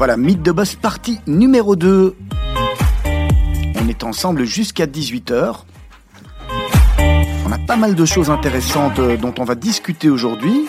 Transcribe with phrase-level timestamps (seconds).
[0.00, 2.16] Voilà, Mythe de Boss partie numéro 2.
[3.04, 5.56] On est ensemble jusqu'à 18h.
[7.46, 10.68] On a pas mal de choses intéressantes euh, dont on va discuter aujourd'hui.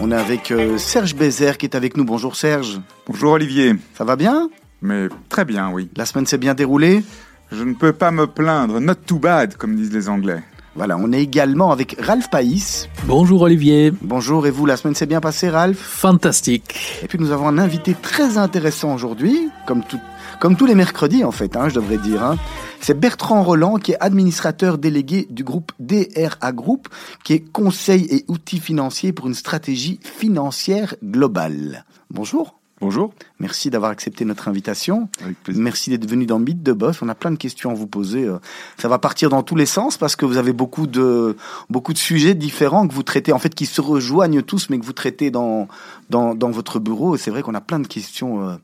[0.00, 2.04] On est avec euh, Serge Bézère qui est avec nous.
[2.04, 2.80] Bonjour Serge.
[3.08, 3.74] Bonjour Olivier.
[3.98, 4.48] Ça va bien?
[4.82, 5.90] Mais très bien, oui.
[5.96, 7.02] La semaine s'est bien déroulée?
[7.50, 8.78] Je ne peux pas me plaindre.
[8.78, 10.44] Not too bad, comme disent les Anglais.
[10.76, 12.88] Voilà, on est également avec Ralph Païs.
[13.06, 13.92] Bonjour Olivier.
[14.02, 15.78] Bonjour, et vous, la semaine s'est bien passée, Ralph?
[15.78, 16.74] Fantastique.
[17.02, 20.00] Et puis nous avons un invité très intéressant aujourd'hui, comme, tout,
[20.40, 22.24] comme tous les mercredis en fait, hein, je devrais dire.
[22.24, 22.38] Hein.
[22.80, 26.88] C'est Bertrand Roland qui est administrateur délégué du groupe DRA Group,
[27.22, 31.84] qui est conseil et outil financier pour une stratégie financière globale.
[32.10, 32.58] Bonjour.
[32.84, 33.14] Bonjour.
[33.40, 35.08] Merci d'avoir accepté notre invitation.
[35.22, 35.62] Avec plaisir.
[35.62, 37.00] Merci d'être venu dans Mythe de Boss.
[37.00, 38.24] On a plein de questions à vous poser.
[38.24, 38.36] Euh,
[38.76, 41.34] Ça va partir dans tous les sens parce que vous avez beaucoup de
[41.70, 44.84] beaucoup de sujets différents que vous traitez, en fait, qui se rejoignent tous, mais que
[44.84, 45.66] vous traitez dans
[46.10, 47.14] dans, dans votre bureau.
[47.14, 48.56] Et c'est vrai qu'on a plein de questions euh,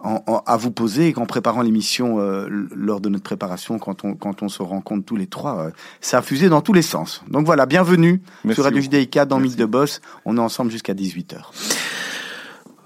[0.00, 4.02] en- en- à vous poser et qu'en préparant l'émission, euh, lors de notre préparation, quand
[4.02, 6.80] on quand on se rencontre tous les trois, euh, ça a fusé dans tous les
[6.82, 7.22] sens.
[7.28, 8.80] Donc voilà, bienvenue Merci sur Radio.
[8.80, 9.38] JDIK dans.
[9.40, 10.00] Mythe de Boss.
[10.24, 12.07] On est ensemble jusqu'à 18 h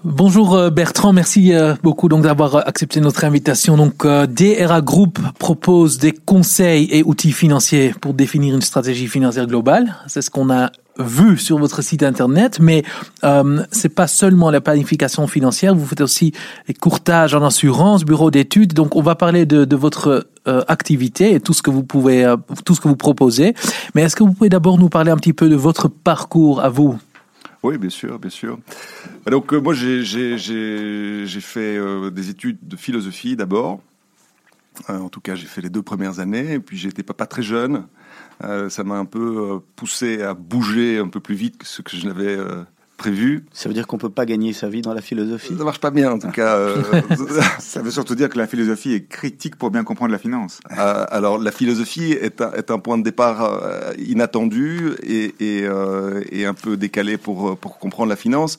[0.05, 3.77] Bonjour euh, Bertrand, merci euh, beaucoup donc d'avoir euh, accepté notre invitation.
[3.77, 9.95] Donc DRA Group propose des conseils et outils financiers pour définir une stratégie financière globale.
[10.09, 12.83] C'est ce qu'on a vu sur votre site internet, mais
[13.23, 15.73] euh, c'est pas seulement la planification financière.
[15.73, 16.33] Vous faites aussi
[16.67, 18.73] les courtages en assurance, bureau d'études.
[18.73, 20.27] Donc on va parler de, votre
[20.67, 23.55] activité et tout ce que vous pouvez, tout ce que vous proposez.
[23.95, 26.69] Mais est-ce que vous pouvez d'abord nous parler un petit peu de votre parcours à
[26.69, 26.99] vous?
[27.63, 28.59] Oui, bien sûr, bien sûr.
[29.27, 30.03] Donc euh, moi, j'ai
[31.41, 33.81] fait euh, des études de philosophie d'abord.
[34.91, 36.55] Euh, en tout cas, j'ai fait les deux premières années.
[36.55, 37.87] Et puis j'étais papa très jeune.
[38.69, 42.07] Ça m'a un peu poussé à bouger un peu plus vite que ce que je
[42.09, 42.37] n'avais
[43.03, 43.45] prévu.
[43.53, 45.55] Ça veut dire qu'on peut pas gagner sa vie dans la philosophie?
[45.59, 46.55] Ça marche pas bien, en tout cas.
[46.57, 46.83] euh,
[47.59, 50.61] ça veut surtout dire que la philosophie est critique pour bien comprendre la finance.
[50.79, 55.69] Euh, alors, la philosophie est un, est un point de départ euh, inattendu et, et,
[56.31, 58.57] et un peu décalé pour, pour comprendre la finance.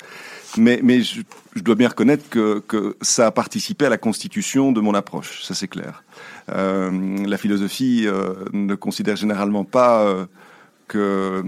[0.57, 1.21] Mais, mais je,
[1.55, 5.41] je dois bien reconnaître que, que ça a participé à la constitution de mon approche,
[5.43, 6.03] ça c'est clair.
[6.47, 8.07] La philosophie
[8.51, 10.27] ne considère généralement pas
[10.87, 11.43] que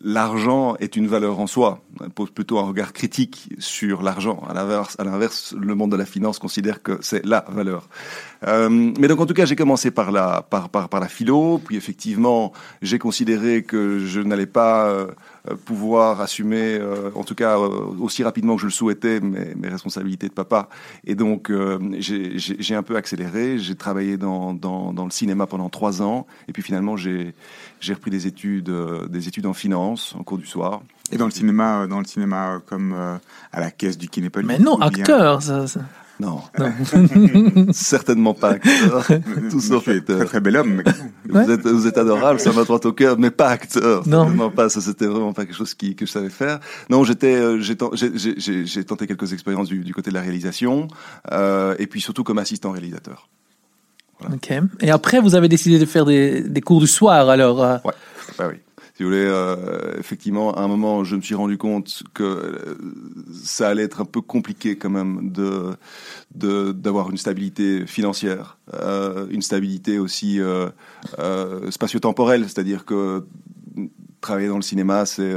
[0.00, 1.82] l'argent est une valeur en soi.
[2.02, 4.42] Elle pose plutôt un regard critique sur l'argent.
[4.48, 7.88] À l'inverse, à l'inverse, le monde de la finance considère que c'est la valeur.
[8.46, 11.58] Euh, mais donc, en tout cas, j'ai commencé par la, par, par, par la philo.
[11.58, 15.06] Puis, effectivement, j'ai considéré que je n'allais pas euh,
[15.64, 17.68] pouvoir assumer, euh, en tout cas, euh,
[18.00, 20.68] aussi rapidement que je le souhaitais, mes, mes responsabilités de papa.
[21.04, 23.58] Et donc, euh, j'ai- un peu accéléré.
[23.58, 26.26] J'ai travaillé dans, dans, dans le cinéma pendant trois ans.
[26.48, 27.34] Et puis, finalement, j'ai
[27.80, 30.82] j'ai repris des études, euh, des études en finance en cours du soir.
[31.10, 33.16] Et dans le cinéma, euh, dans le cinéma euh, comme euh,
[33.52, 34.46] à la caisse du Kinépolis.
[34.46, 35.42] Mais non, bien- acteur.
[35.42, 35.80] Ça, ça-
[36.20, 37.66] Non, non.
[37.72, 39.06] certainement pas acteur.
[39.50, 40.24] Tout sauf Très acteur.
[40.26, 40.82] très bel homme.
[40.84, 40.92] mais-
[41.44, 44.06] Vous, êtes, vous êtes adorable, ça m'a droit au cœur, mais pas acteur.
[44.06, 44.20] Non.
[44.20, 44.68] Certainement pas.
[44.68, 46.60] Ça, c'était vraiment pas quelque chose qui, que je savais faire.
[46.90, 50.10] Non, j'étais, euh, j'ai ten- j'ai- j'ai- j'ai- j'ai tenté quelques expériences du, du côté
[50.10, 50.86] de la réalisation,
[51.32, 53.28] euh, et puis surtout comme assistant réalisateur.
[54.32, 54.52] Ok.
[54.80, 57.62] Et après, vous avez décidé de faire des, des cours du soir, alors.
[57.64, 57.92] euh, Ouais,
[58.38, 58.56] bah oui.
[59.02, 62.78] Si euh, effectivement, à un moment, je me suis rendu compte que euh,
[63.32, 65.72] ça allait être un peu compliqué quand même de
[66.34, 70.40] d'avoir une stabilité financière, euh, une stabilité aussi
[71.70, 73.26] spatio-temporelle, c'est-à-dire que
[74.20, 75.34] travailler dans le cinéma, c'est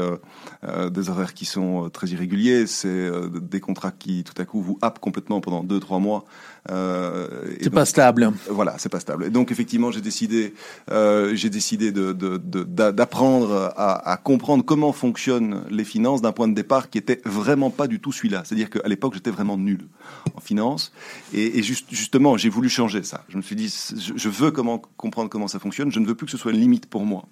[0.92, 3.10] des horaires qui sont très irréguliers, c'est
[3.42, 6.26] des contrats qui tout à coup vous happent complètement pendant deux trois mois.
[6.72, 7.28] Euh,
[7.62, 8.32] C'est pas stable.
[8.50, 9.26] voilà, c'est pas stable.
[9.26, 10.54] Et donc effectivement, j'ai décidé,
[10.92, 16.22] euh, j'ai décidé de, de- de- d'a- d'apprendre à, à comprendre comment fonctionnent les finances
[16.22, 18.44] d'un point de départ qui était vraiment pas du tout celui-là.
[18.46, 19.88] C'est-à-dire qu'à l'époque, j'étais vraiment nul
[20.36, 20.92] en finance.
[21.34, 23.24] Et, et juste, justement, j'ai voulu changer ça.
[23.30, 25.92] Je me suis dit, je, je veux comment comprendre comment ça fonctionne.
[25.92, 27.26] Je ne veux plus que ce soit une limite pour moi.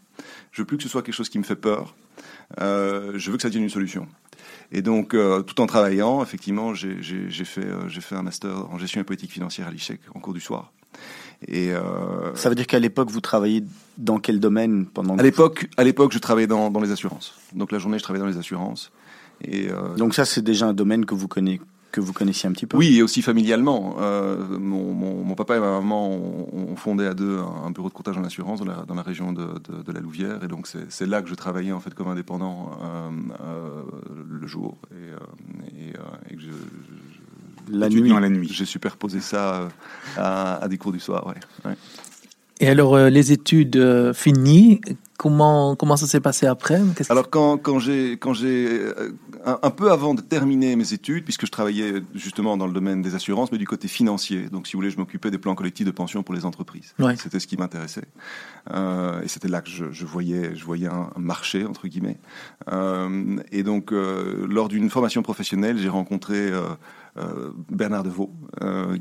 [0.52, 1.96] Je veux plus que ce soit quelque chose qui me fait peur.
[2.62, 4.08] Euh, je veux que ça devienne une solution.
[4.72, 7.02] Et donc, euh, tout en travaillant, effectivement, j'ai
[7.46, 10.34] fait, euh, j'ai fait un master en gestion et politique financière à l'ICHEC en cours
[10.34, 10.72] du soir.
[11.48, 13.64] Et euh, Ça veut dire qu'à l'époque, vous travaillez
[13.98, 17.36] dans quel domaine pendant à l'époque, à l'époque, je travaillais dans, dans les assurances.
[17.54, 18.92] Donc la journée, je travaillais dans les assurances.
[19.44, 19.68] Et
[19.98, 21.60] Donc ça, c'est déjà un domaine que vous connaissez,
[21.94, 22.76] que vous connaissiez un petit peu.
[22.76, 23.96] oui, et aussi familialement.
[24.02, 27.72] Euh, mon, mon, mon papa et ma maman ont, ont fondé à deux un, un
[27.72, 30.44] bureau de courtage en assurance dans la, dans la région de, de, de la Louvière.
[30.44, 33.10] Et donc c'est là que je travaillais en fait comme indépendant euh,
[33.46, 33.84] euh,
[34.42, 35.18] le jour et, euh,
[35.80, 36.02] et, euh,
[36.32, 38.10] et que je, je- La nuit.
[38.10, 38.50] la nuit.
[38.52, 39.70] j'ai superposé ça
[40.18, 41.26] à, à des cours du soir.
[41.28, 41.36] Ouais.
[41.70, 41.78] Ouais.
[42.60, 44.82] Et alors, euh, les études euh, finies,
[45.24, 46.82] comment, comment ça s'est passé après?
[47.08, 49.14] Alors quand, quand j'ai quand j'ai euh,
[49.46, 53.16] un, peu avant de terminer mes études, puisque je travaillais justement dans le domaine des
[53.16, 54.50] assurances, mais du côté financier.
[54.50, 56.94] Donc, si vous voulez, je m'occupais des plans collectifs de pension pour les entreprises.
[57.18, 58.08] C'était ce qui m'intéressait.
[58.72, 62.18] Euh, et c'était là que je, voyais, je voyais un, marché, entre guillemets.
[62.72, 66.52] Euh, et donc, euh, lors d'une formation professionnelle, j'ai rencontré
[67.70, 68.32] Bernard Deveau,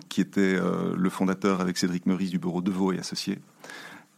[0.08, 0.58] qui était
[0.96, 3.38] le fondateur avec Cédric Meurice du bureau Deveau et Associés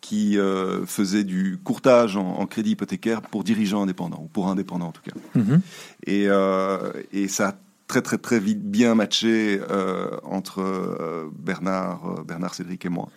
[0.05, 4.93] qui euh, faisait du courtage en, crédit hypothécaire pour dirigeants indépendants, ou pour indépendants en
[4.93, 5.17] tout cas.
[5.35, 5.62] Mhm.
[6.06, 7.55] Et, euh, et, ça a
[7.87, 13.09] très très très vite bien matché euh, entre Bernard, Bernard Cédric et moi.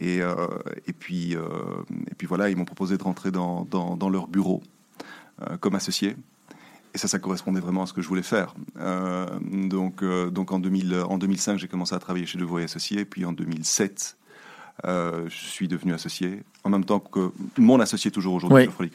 [0.00, 4.26] Et, et, puis, et puis voilà, ils m'ont proposé de rentrer dans, dans, dans leur
[4.26, 4.62] bureau
[5.60, 6.16] comme associé.
[6.92, 8.54] Et ça, ça correspondait vraiment à ce que je voulais faire.
[9.42, 13.04] donc, donc en, 2000, en 2005, j'ai commencé à travailler chez Devoy Associés.
[13.06, 14.16] Puis en 2007,
[14.84, 18.90] euh, je suis devenu associé, en même temps que mon associé toujours aujourd'hui oui.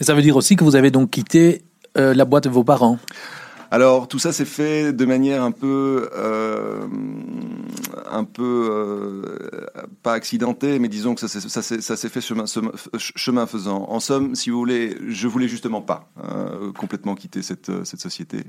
[0.00, 1.62] Et ça veut dire aussi que vous avez donc quitté
[1.98, 2.98] euh, la boîte de vos parents?
[3.70, 6.86] Alors tout ça s'est fait de manière un peu, euh,
[8.10, 9.66] un peu euh,
[10.02, 13.86] pas accidentée, mais disons que ça, s'est fait chemin, faisant.
[13.88, 18.44] En somme, si vous voulez, je voulais justement pas euh, complètement quitter cette, société.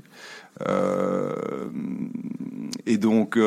[2.86, 3.38] et donc,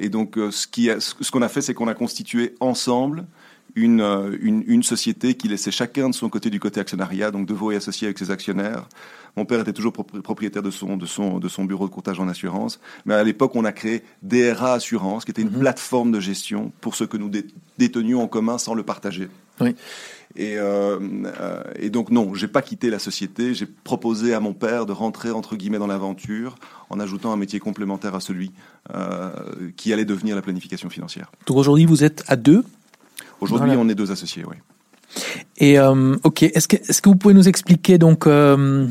[0.00, 3.26] et donc, ce qu'on a fait, c'est qu'on a constitué ensemble
[3.74, 4.00] une,
[4.40, 7.76] une, une, société qui laissait chacun de son côté du côté actionnariat, donc de et
[7.76, 8.88] associés avec ses actionnaires.
[9.36, 12.28] Mon père était toujours propriétaire de son, de son, de son bureau de courtage en
[12.28, 12.80] assurance.
[13.06, 15.60] Mais à l'époque, on a créé DRA Assurance, qui était une mhm.
[15.60, 17.30] plateforme de gestion pour ce que nous
[17.78, 19.28] détenions en commun sans le partager.
[19.60, 19.74] Oui.
[20.34, 20.98] Et, euh,
[21.40, 23.54] euh, et, donc non, j'ai pas quitté la société.
[23.54, 26.54] J'ai proposé à mon père de rentrer entre guillemets dans l'aventure
[26.90, 28.52] en ajoutant un métier complémentaire à celui
[28.94, 29.30] euh,
[29.76, 31.30] qui allait devenir la planification financière.
[31.46, 32.64] Donc aujourd'hui, vous êtes à deux.
[33.42, 34.56] Aujourd'hui, on est deux associés, oui.
[35.58, 38.86] Et euh, ok, est-ce que est-ce que vous pouvez nous expliquer donc euh,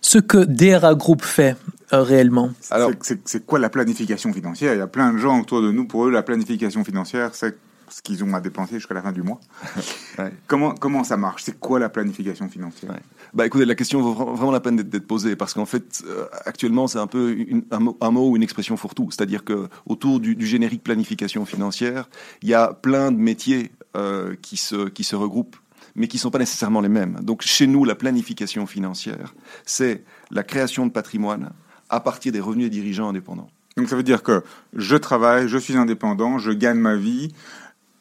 [0.00, 1.56] ce que DRA Group fait
[1.92, 2.50] euh, réellement?
[2.70, 4.74] Alors, c'est quoi la planification financière?
[4.74, 5.86] Il y a plein de gens autour de nous.
[5.86, 7.56] Pour eux, la planification financière, c'est
[7.90, 9.40] ce qu'ils ont à dépenser jusqu'à la fin du mois.
[10.46, 11.44] comment, comment ça marche?
[11.44, 12.92] C'est quoi la planification financière?
[13.34, 16.86] Bah écoutez, la question vaut vraiment la peine d'être posée parce qu'en fait, euh, actuellement,
[16.86, 17.36] c'est un peu
[17.70, 19.10] un, mot, ou une expression fourre-tout.
[19.10, 22.08] C'est-à-dire que autour du, générique planification financière,
[22.42, 25.56] il y a plein de métiers euh, qui, se, qui se regroupent
[25.94, 27.18] mais qui ne sont pas nécessairement les mêmes.
[27.22, 29.34] Donc chez nous, la planification financière,
[29.66, 31.50] c'est la création de patrimoine
[31.90, 33.50] à partir des revenus des dirigeants indépendants.
[33.76, 34.42] Donc ça veut dire que
[34.74, 37.32] je travaille, je suis indépendant, je gagne ma vie,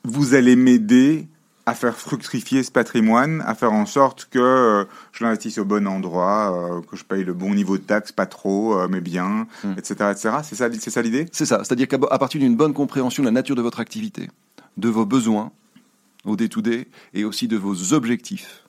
[0.08, 1.28] vous allez m'aider
[1.66, 5.86] à faire fructifier ce patrimoine, à faire en sorte que euh, je l'investisse au bon
[5.86, 9.48] endroit, euh, que je paye le bon niveau de taxe, pas trop, euh, mais bien,
[9.78, 10.36] etc., etc.
[10.44, 11.26] C'est ça, c'est ça l'idée?
[11.34, 11.62] C'est ça.
[11.66, 14.30] C'est-à-dire qu'à partir d'une bonne compréhension de la nature de votre activité,
[14.78, 15.52] de vos besoins
[16.24, 18.64] au day-to-day et aussi de vos objectifs,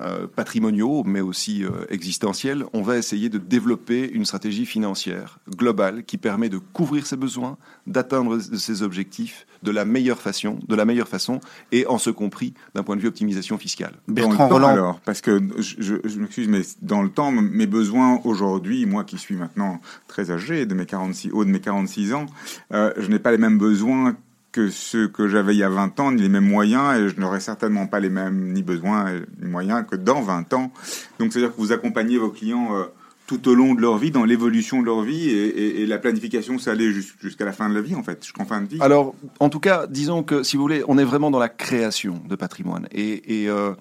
[0.00, 6.04] euh, patrimoniaux, mais aussi euh, existentiels, on va essayer de développer une stratégie financière globale
[6.04, 7.58] qui permet de couvrir ses besoins,
[7.88, 11.40] d'atteindre ses objectifs de la meilleure façon, de la meilleure façon,
[11.72, 13.94] et en ce compris d'un point de vue optimisation fiscale.
[14.06, 19.02] Bertrand Roland, alors, parce que je, m'excuse, mais dans le temps, mes besoins aujourd'hui, moi
[19.02, 22.26] qui suis maintenant très âgé, de mes 46, haut de mes 46 ans,
[22.72, 24.16] euh, je n'ai pas les mêmes besoins
[24.52, 27.20] que ceux que j'avais il y a 20 ans, ni les mêmes moyens, et je
[27.20, 29.06] n'aurai certainement pas les mêmes ni besoins
[29.40, 30.72] ni moyens que dans 20 ans.
[31.18, 32.84] Donc, c'est-à-dire que vous accompagnez vos clients euh,
[33.26, 36.72] tout au long de leur vie, dans l'évolution de leur vie, et, la planification, ça
[36.72, 38.78] allait jusqu'à la fin de la vie, en fait, jusqu'en fin de vie.
[38.80, 42.20] Alors, en tout cas, disons que, si vous voulez, on est vraiment dans la création
[42.28, 42.88] de patrimoine.
[42.90, 43.72] Et, euh,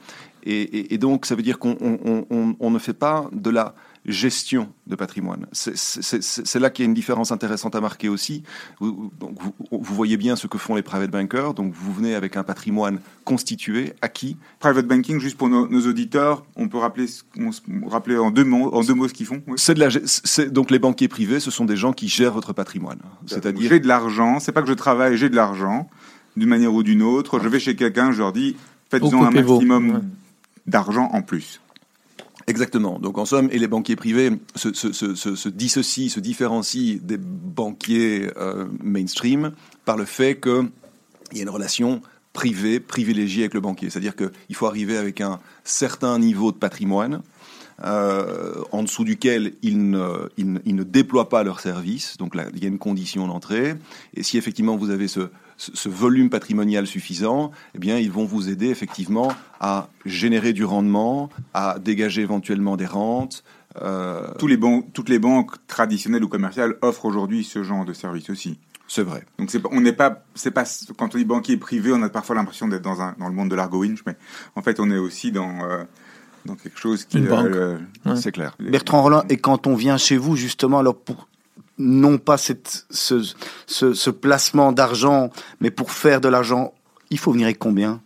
[0.99, 3.73] donc, ça veut dire qu'on on, on, ne fait pas de la
[4.05, 5.45] gestion de patrimoine.
[5.51, 8.43] C'est là qu'il y a une différence intéressante à marquer aussi.
[8.79, 11.53] Vous, donc vous, vous, voyez bien ce que font les private bankers.
[11.53, 14.37] Donc vous venez avec un patrimoine constitué, acquis.
[14.59, 17.05] Private banking, juste pour nos, auditeurs, on peut rappeler,
[17.37, 17.51] on,
[17.87, 19.41] rappeler en deux mots, en deux mots ce qu'ils font.
[19.57, 22.99] C'est de la, donc les banquiers privés, ce sont des gens qui gèrent votre patrimoine.
[23.25, 24.39] C'est-à-dire j'ai de l'argent.
[24.39, 25.89] C'est pas que je travaille, j'ai de l'argent
[26.37, 27.39] d'une manière ou d'une autre.
[27.39, 28.55] Je vais chez quelqu'un, je leur dis
[28.89, 30.03] faites-en un maximum
[30.65, 31.59] d'argent en plus.
[32.49, 32.97] Exactement.
[32.97, 39.51] Donc en somme, et les banquiers privés se, dissocient, se différencient des banquiers euh, mainstream
[39.85, 40.67] par le fait qu'il
[41.33, 42.01] y a une relation
[42.33, 43.91] privée, privilégiée avec le banquier.
[43.91, 47.21] C'est-à-dire qu'il faut arriver avec un certain niveau de patrimoine,
[47.83, 52.17] euh, en dessous duquel ils ne, déploient pas leurs services.
[52.17, 53.75] Donc il y a une condition d'entrée.
[54.15, 55.29] Et si effectivement vous avez ce,
[55.59, 61.29] ce, volume patrimonial suffisant, eh bien, ils vont vous aider effectivement à générer du rendement,
[61.53, 63.43] à dégager éventuellement des rentes.
[63.81, 67.93] Euh, Tous les banques, toutes les banques traditionnelles ou commerciales offrent aujourd'hui ce genre de
[67.93, 68.57] service aussi.
[68.87, 69.23] C'est vrai.
[69.37, 70.63] Donc c'est, on n'est pas, c'est pas
[70.97, 73.49] quand on dit banquier privé, on a parfois l'impression d'être dans, un, dans le monde
[73.49, 74.15] de l'argot mais
[74.55, 75.83] en fait on est aussi dans euh,
[76.45, 78.55] dans quelque chose qui est c'est clair.
[78.59, 81.27] Bertrand Roland, et quand on vient chez vous justement, alors pour
[81.79, 83.33] non pas cette, ce,
[83.65, 85.31] ce, ce placement d'argent,
[85.61, 86.73] mais pour faire de l'argent,
[87.09, 88.01] il faut venir avec combien?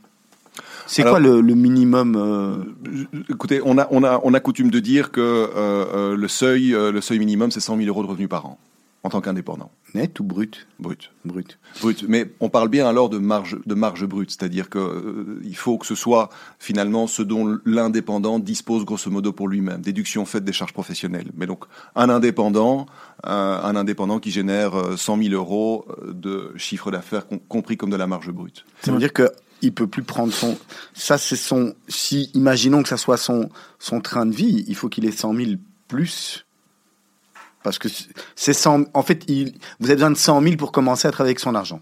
[0.86, 3.24] C'est quoi le, le minimum euh...
[3.30, 6.70] Écoutez, on a, on, a, on a coutume de dire que euh, euh le, seuil,
[6.72, 8.60] le seuil minimum, c'est 100 000 euros de revenus par an
[9.04, 9.70] en tant qu'indépendant.
[9.94, 10.66] Net ou brut?
[10.80, 11.12] Brut.
[11.26, 11.60] Brut.
[11.82, 12.06] Brut.
[12.08, 15.78] Mais on parle bien alors de marge, de marge brute, c'est-à-dire que euh, il faut
[15.78, 20.54] que ce soit finalement ce dont l'indépendant dispose grosso modo pour lui-même, déduction faite des
[20.54, 21.32] charges professionnelles.
[21.36, 22.86] Mais donc un indépendant,
[23.26, 28.08] euh, un indépendant qui génère 100 000 euros de chiffre d'affaires compris comme de la
[28.08, 28.66] marge brute.
[28.82, 29.30] Ça veut dire que
[29.64, 30.58] il peut plus prendre son.
[30.94, 31.74] Ça, c'est son.
[31.88, 35.34] Si, imaginons que ça soit son, son train de vie, il faut qu'il ait 100
[35.34, 35.52] 000
[35.88, 36.43] plus.
[37.64, 37.88] Parce que
[38.36, 38.86] c'est 100.
[38.94, 41.56] En fait, il, vous avez besoin de 100 000 pour commencer à travailler avec son
[41.56, 41.82] argent.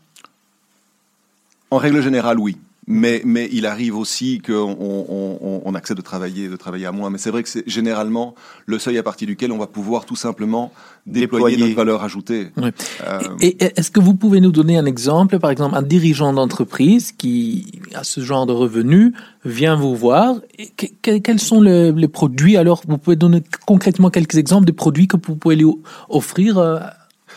[1.71, 2.57] En règle générale, oui.
[2.87, 7.11] Mais, mais il arrive aussi qu'on on, on, accepte de travailler, de travailler à moins.
[7.11, 8.33] Mais c'est vrai que c'est généralement
[8.65, 10.73] le seuil à partir duquel on va pouvoir tout simplement
[11.05, 12.49] déployer, notre valeur ajoutée.
[12.57, 13.19] Euh...
[13.39, 17.81] Et, est-ce que vous pouvez nous donner un exemple, par exemple, un dirigeant d'entreprise qui
[17.93, 19.13] a ce genre de revenus
[19.45, 20.35] vient vous voir.
[20.57, 20.71] Et
[21.01, 22.57] quels sont les, les, produits?
[22.57, 25.67] Alors, vous pouvez donner concrètement quelques exemples des produits que vous pouvez lui
[26.09, 26.79] offrir euh,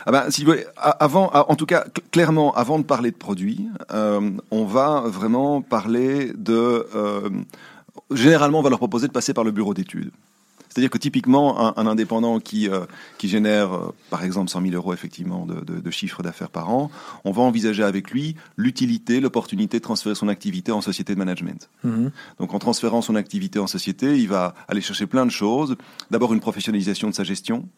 [0.07, 3.69] ah ben, si vous voulez, avant, en tout cas, clairement, avant de parler de produits,
[3.93, 6.87] euh, on va vraiment parler de.
[6.95, 7.31] Euh,
[8.11, 10.11] généralement, on va leur proposer de passer par le bureau d'études.
[10.75, 12.81] C'est-à-dire que typiquement, un, un indépendant qui, euh,
[13.17, 16.69] qui génère, euh, par exemple, 100 000 euros effectivement de, de, de chiffre d'affaires par
[16.69, 16.91] an,
[17.25, 21.71] on va envisager avec lui l'utilité, l'opportunité de transférer son activité en société de management.
[21.85, 22.09] Mmh.
[22.41, 25.77] Donc en transférant son activité en société, il va aller chercher plein de choses.
[26.11, 27.69] D'abord une professionnalisation de sa gestion,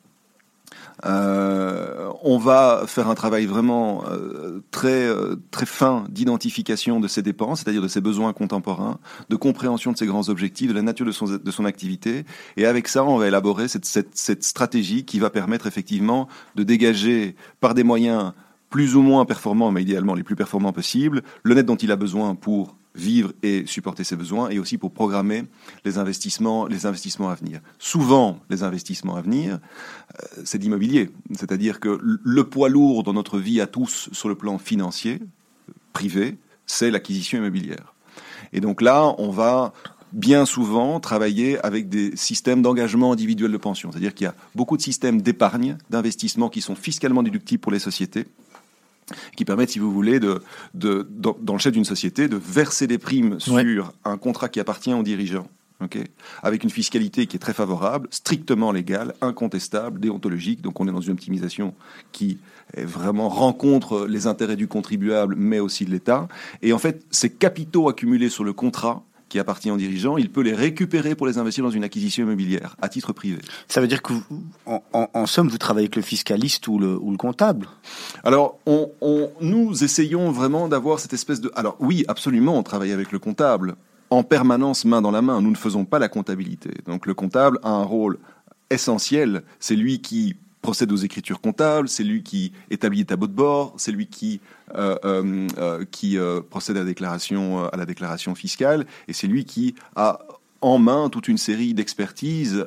[1.04, 7.22] euh, on va faire un travail vraiment euh, très euh, très fin d'identification de ses
[7.22, 8.98] dépenses, c'est-à-dire de ses besoins contemporains,
[9.28, 12.24] de compréhension de ses grands objectifs, de la nature de son de son activité,
[12.56, 16.62] et avec ça, on va élaborer cette, cette, cette stratégie qui va permettre effectivement de
[16.62, 18.32] dégager par des moyens
[18.70, 21.96] plus ou moins performants, mais idéalement les plus performants possibles, le net dont il a
[21.96, 25.44] besoin pour vivre et supporter ses besoins, et aussi pour programmer
[25.84, 27.60] les investissements, les investissements à venir.
[27.78, 31.10] Souvent, les investissements à venir, euh, c'est l'immobilier.
[31.32, 35.20] C'est-à-dire que le poids lourd dans notre vie à tous sur le plan financier,
[35.92, 37.94] privé, c'est l'acquisition immobilière.
[38.52, 39.72] Et donc là, on va
[40.12, 43.92] bien souvent travailler avec des systèmes d'engagement individuel de pension.
[43.92, 47.78] C'est-à-dire qu'il y a beaucoup de systèmes d'épargne, d'investissement qui sont fiscalement déductibles pour les
[47.78, 48.26] sociétés
[49.36, 50.42] qui permettent, si vous voulez, de,
[50.74, 53.64] de dans, dans, le chef d'une société, de verser des primes sur ouais.
[54.04, 55.48] un contrat qui appartient aux dirigeants.
[55.82, 56.04] Okay
[56.42, 60.62] avec une fiscalité qui est très favorable, strictement légale, incontestable, déontologique.
[60.62, 61.74] Donc on est dans une optimisation
[62.12, 62.38] qui
[62.74, 66.28] est vraiment rencontre les intérêts du contribuable, mais aussi de l'État.
[66.62, 70.42] Et en fait, ces capitaux accumulés sur le contrat qui appartient aux dirigeants, il peut
[70.42, 73.40] les récupérer pour les investir dans une acquisition immobilière à titre privé.
[73.68, 74.22] Ça veut dire que, vous,
[74.66, 77.68] en, en, en, somme, vous travaillez avec le fiscaliste ou le, ou le comptable?
[78.22, 81.50] Alors, on, on, nous essayons vraiment d'avoir cette espèce de...
[81.56, 83.76] Alors oui, absolument, on travaille avec le comptable
[84.10, 85.40] en permanence main dans la main.
[85.40, 86.70] Nous ne faisons pas la comptabilité.
[86.86, 88.18] Donc le comptable a un rôle
[88.70, 89.42] essentiel.
[89.58, 93.74] C'est lui qui procède aux écritures comptables, c'est lui qui établit les tableaux de bord,
[93.76, 94.40] c'est lui qui,
[94.74, 95.46] euh, euh,
[96.02, 100.18] euh, procède à la, déclaration, fiscale, et c'est lui qui a
[100.60, 102.66] en main toute une série d'expertises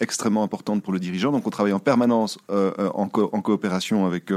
[0.00, 1.32] extrêmement importantes pour le dirigeant.
[1.32, 4.30] Donc on travaille en permanence en, en, coopération avec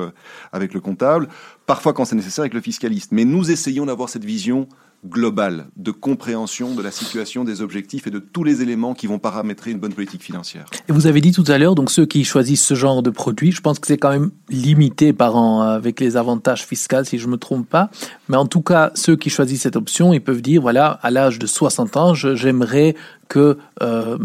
[0.74, 1.28] le comptable,
[1.66, 3.12] parfois quand c'est nécessaire avec le fiscaliste.
[3.12, 4.70] Mais nous essayons d'avoir cette vision
[5.06, 9.20] globale de compréhension de la situation, des objectifs et de tous les éléments qui vont
[9.20, 10.66] paramétrer une bonne politique financière.
[10.90, 13.52] Et vous avez dit tout à l'heure, donc ceux qui choisissent ce genre de produit,
[13.52, 17.28] je pense que c'est quand même limité par an avec les avantages fiscaux, si je
[17.28, 17.90] me trompe pas.
[18.28, 21.40] Mais en tout cas, ceux qui choisissent cette option, ils peuvent dire, voilà, à l'âge
[21.40, 22.96] de 60 ans, j'aimerais
[23.30, 24.18] que euh,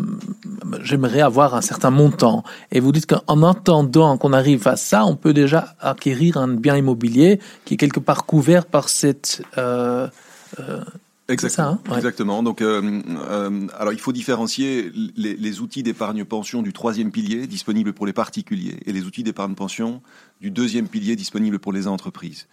[0.81, 2.45] j'aimerais avoir un certain montant.
[2.71, 6.77] Et vous dites qu'en attendant qu'on arrive à ça, on peut déjà acquérir un bien
[6.77, 10.09] immobilier qui est quelque part couvert par cette euh, euh,
[11.29, 11.51] Exactement.
[11.51, 11.97] Ça, hein ouais.
[11.97, 12.43] Exactement.
[12.43, 17.93] Donc, euh, euh, alors, il faut différencier les, les outils d'épargne-pension du troisième pilier disponibles
[17.93, 20.03] pour les particuliers et les outils d'épargne-pension
[20.41, 22.47] du deuxième pilier disponibles pour les entreprises.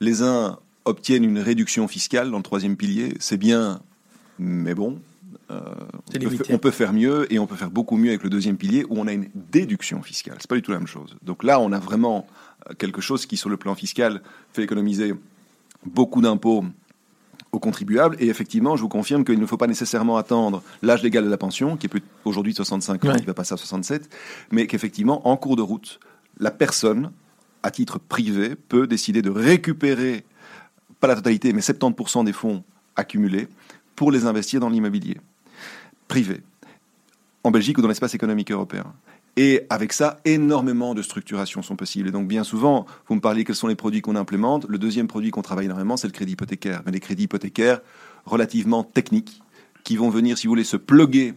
[0.00, 3.80] Les uns obtiennent une réduction fiscale dans le troisième pilier, c'est bien,
[4.38, 4.98] mais bon.
[5.50, 5.60] Euh,
[6.14, 8.58] on, peut, on, peut, faire mieux et on peut faire beaucoup mieux avec le deuxième
[8.58, 10.36] pilier où on a une déduction fiscale.
[10.40, 11.16] C'est pas du tout la même chose.
[11.22, 12.26] Donc là, on a vraiment
[12.76, 14.20] quelque chose qui, sur le plan fiscal,
[14.52, 15.14] fait économiser
[15.86, 16.64] beaucoup d'impôts
[17.52, 18.16] aux contribuables.
[18.20, 21.36] Et effectivement, je vous confirme qu'il ne faut pas nécessairement attendre l'âge légal de la
[21.36, 21.90] pension, qui est
[22.24, 23.20] aujourd'hui de 65 ans, ouais.
[23.20, 24.08] qui va passer à 67,
[24.50, 26.00] mais qu'effectivement, en cours de route,
[26.38, 27.10] la personne,
[27.62, 30.24] à titre privé, peut décider de récupérer,
[31.00, 32.62] pas la totalité, mais 70% des fonds
[32.96, 33.48] accumulés
[33.96, 35.16] pour les investir dans l'immobilier.
[36.06, 36.40] privée,
[37.44, 38.84] en Belgique ou dans l'espace économique européen.
[39.40, 42.08] Et avec ça, énormément de structurations sont possibles.
[42.08, 44.66] Et donc, bien souvent, vous me parlez quels sont les produits qu'on implémente.
[44.68, 46.82] Le deuxième produit qu'on travaille énormément, c'est le crédit hypothécaire.
[46.84, 47.78] Mais les crédits hypothécaires
[48.26, 49.40] relativement techniques
[49.84, 51.34] qui vont venir, si vous voulez, se pluguer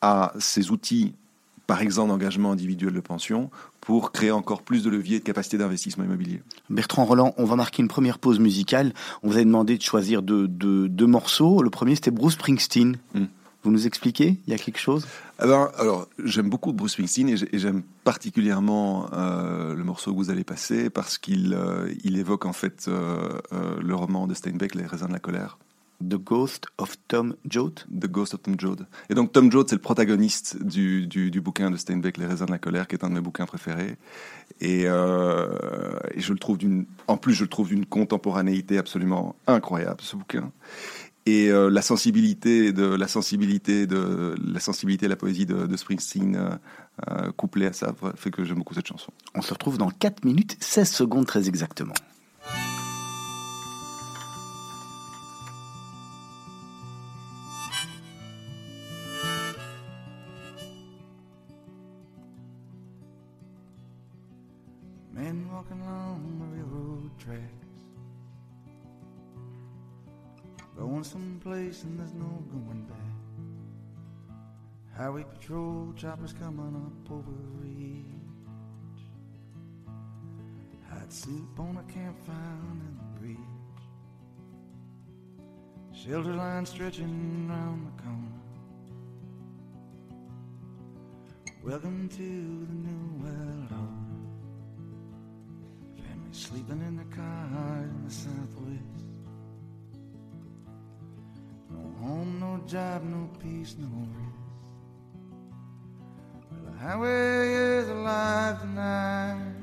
[0.00, 1.12] à ces outils,
[1.66, 6.04] par exemple d'engagement individuel de pension, pour créer encore plus de leviers de capacité d'investissement
[6.04, 6.42] immobilier.
[6.68, 8.92] Bertrand Roland, on va marquer une première pause musicale.
[9.24, 11.64] On vous a demandé de choisir deux, morceaux.
[11.64, 12.96] Le premier, c'était Bruce Springsteen.
[13.12, 13.24] Hmm.
[13.62, 15.06] Vous nous expliquez Il y a quelque chose?
[15.38, 20.44] Alors, alors j'aime beaucoup Bruce Springsteen et j'aime particulièrement euh, le morceau que vous allez
[20.44, 23.38] passer parce qu'il euh, il évoque en fait euh,
[23.80, 25.58] le roman de Steinbeck, Les raisins de la colère.
[26.02, 27.80] The Ghost of Tom Joad?
[27.90, 28.86] The Ghost of Tom Joad.
[29.10, 32.46] Et donc Tom Joad, c'est le protagoniste du, du, du, bouquin de Steinbeck, Les raisins
[32.46, 33.98] de la colère, qui est un de mes bouquins préférés.
[34.62, 40.00] Et, et je le trouve d'une, en plus, je le trouve d'une contemporanéité absolument incroyable,
[40.00, 40.50] ce bouquin
[41.26, 46.36] et euh, la sensibilité de la sensibilité de la sensibilité de la poésie de, Springsteen
[46.36, 46.50] euh,
[47.10, 49.12] euh, couplée à ça fait que j'aime beaucoup cette chanson.
[49.34, 51.94] On se retrouve dans 4 minutes 16 secondes très exactement.
[71.00, 72.98] Going someplace and there's no going back.
[74.94, 78.04] Highway patrol choppers coming up over reach.
[80.90, 82.36] Hot soup on a campfire
[82.72, 83.38] in the breeze.
[85.94, 88.42] Shelter line stretching round the corner.
[91.64, 94.18] Welcome to the new world order.
[95.96, 98.89] Family sleeping in the car in the southwest.
[102.00, 104.40] Home, no job, no peace, no rest.
[106.50, 109.54] Well, the highway is alive tonight.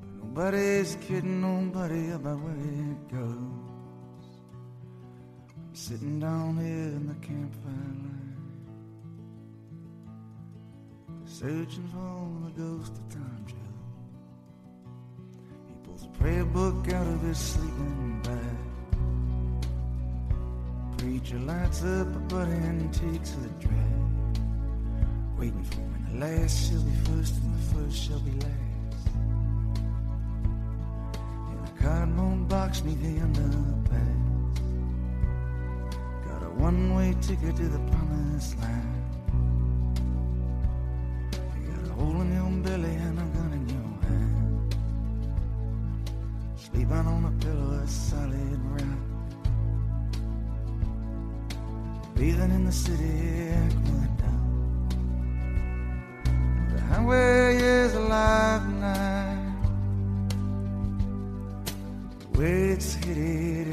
[0.00, 4.26] But nobody's kidding nobody about where it goes.
[5.58, 8.36] I'm sitting down here in the campfire line,
[11.24, 13.56] searching for the ghost of Tom Joe.
[15.68, 18.69] He pulls a prayer book out of his sleeping bag.
[21.00, 24.38] Preacher lights up a butt and takes a drag.
[25.38, 29.08] Waiting for when the last shall be first and the first shall be last.
[31.52, 34.58] In a cardboard box neath the underpass.
[36.26, 39.40] Got a one way ticket to the promised land.
[41.32, 44.74] You got a hole in your belly and a gun in your hand.
[46.56, 49.09] Sleeping on a pillow of solid rock.
[52.20, 54.90] Breathing in the city aqueduct.
[56.74, 59.56] The highway is alive tonight.
[62.20, 63.69] The way it's headed,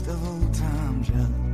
[0.00, 1.49] festival time yeah.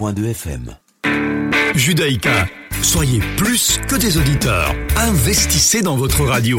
[0.00, 0.76] 90.2 FM
[1.74, 2.46] Judaïka,
[2.80, 4.74] soyez plus que des auditeurs.
[4.96, 6.58] Investissez dans votre radio.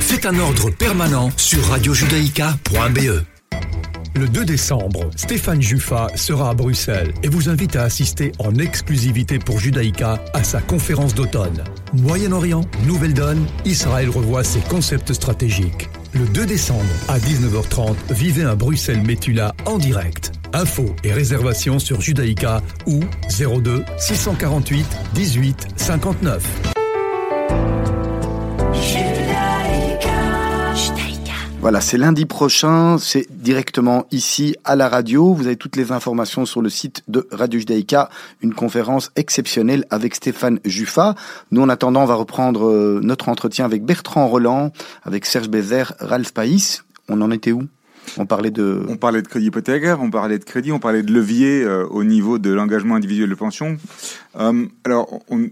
[0.00, 3.22] Faites un ordre permanent sur radiojudaïka.be.
[4.16, 9.38] Le 2 décembre, Stéphane Juffa sera à Bruxelles et vous invite à assister en exclusivité
[9.38, 11.62] pour Judaïka à sa conférence d'automne.
[11.92, 15.90] Moyen-Orient, Nouvelle Donne, Israël revoit ses concepts stratégiques.
[16.14, 20.32] Le 2 décembre à 19h30, vivez un Bruxelles-Métula en direct.
[20.52, 26.72] Infos et réservations sur Judaïka ou 02 648 18 59.
[31.60, 35.34] Voilà, c'est lundi prochain, c'est directement ici à la radio.
[35.34, 38.08] Vous avez toutes les informations sur le site de Radio Judaïka,
[38.40, 41.14] une conférence exceptionnelle avec Stéphane Juffa.
[41.50, 45.92] Nous, en attendant, on va reprendre euh, notre entretien avec Bertrand Roland, avec Serge Bézère,
[46.00, 46.82] Ralph Païs.
[47.10, 47.68] On en était où?
[48.18, 48.84] On parlait de...
[48.88, 52.04] On parlait de crédit hypothécaire, on parlait de crédit, on parlait de levier euh, au
[52.04, 53.76] niveau de l'engagement individuel de pension.
[54.36, 55.50] Euh, alors, on,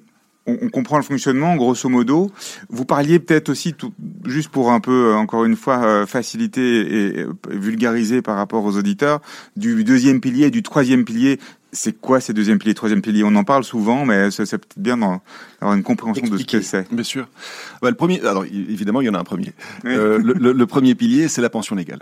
[0.48, 2.30] on, comprend le fonctionnement, grosso modo.
[2.70, 3.92] Vous parliez peut-être aussi, tout,
[4.24, 8.76] juste pour un peu, euh, encore une fois, euh, faciliter et, vulgariser par rapport aux
[8.76, 9.20] auditeurs,
[9.56, 11.38] du deuxième pilier et du troisième pilier.
[11.70, 14.96] C'est quoi ces deuxième pilier, troisième pilier On en parle souvent, mais c'est peut-être bien
[14.96, 16.90] d'avoir une compréhension de ce que c'est.
[16.90, 17.28] Bien sûr.
[17.82, 19.52] Bah, le premier, alors évidemment, il y en a un premier.
[19.84, 22.00] Euh, le, premier pilier, c'est la pension légale.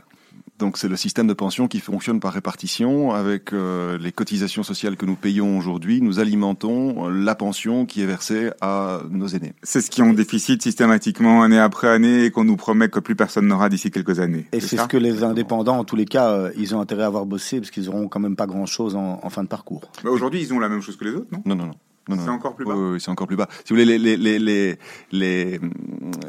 [0.59, 4.97] Donc c'est le système de pension qui fonctionne par répartition avec euh, les cotisations sociales
[4.97, 6.01] que nous payons aujourd'hui.
[6.01, 9.55] Nous alimentons la pension qui est versée à nos aînés.
[9.63, 13.17] C'est ce qui ont déficit systématiquement année après année et qu'on nous promet que plus
[13.17, 14.47] personne n'aura d'ici quelques années.
[14.53, 17.07] Et c'est ce que les indépendants, en tous les cas, euh, ils ont intérêt à
[17.07, 19.83] avoir bossé parce qu'ils auront quand même pas grand-chose en, en fin de parcours.
[20.03, 21.43] Bah aujourd'hui, ils ont la même chose que les autres, non?
[21.45, 21.75] Non, non, non.
[22.09, 22.75] C'est encore plus bas.
[22.77, 23.49] Oui, c'est encore plus bas.
[23.65, 24.79] Si vous voulez, les, les, les,
[25.11, 25.61] les,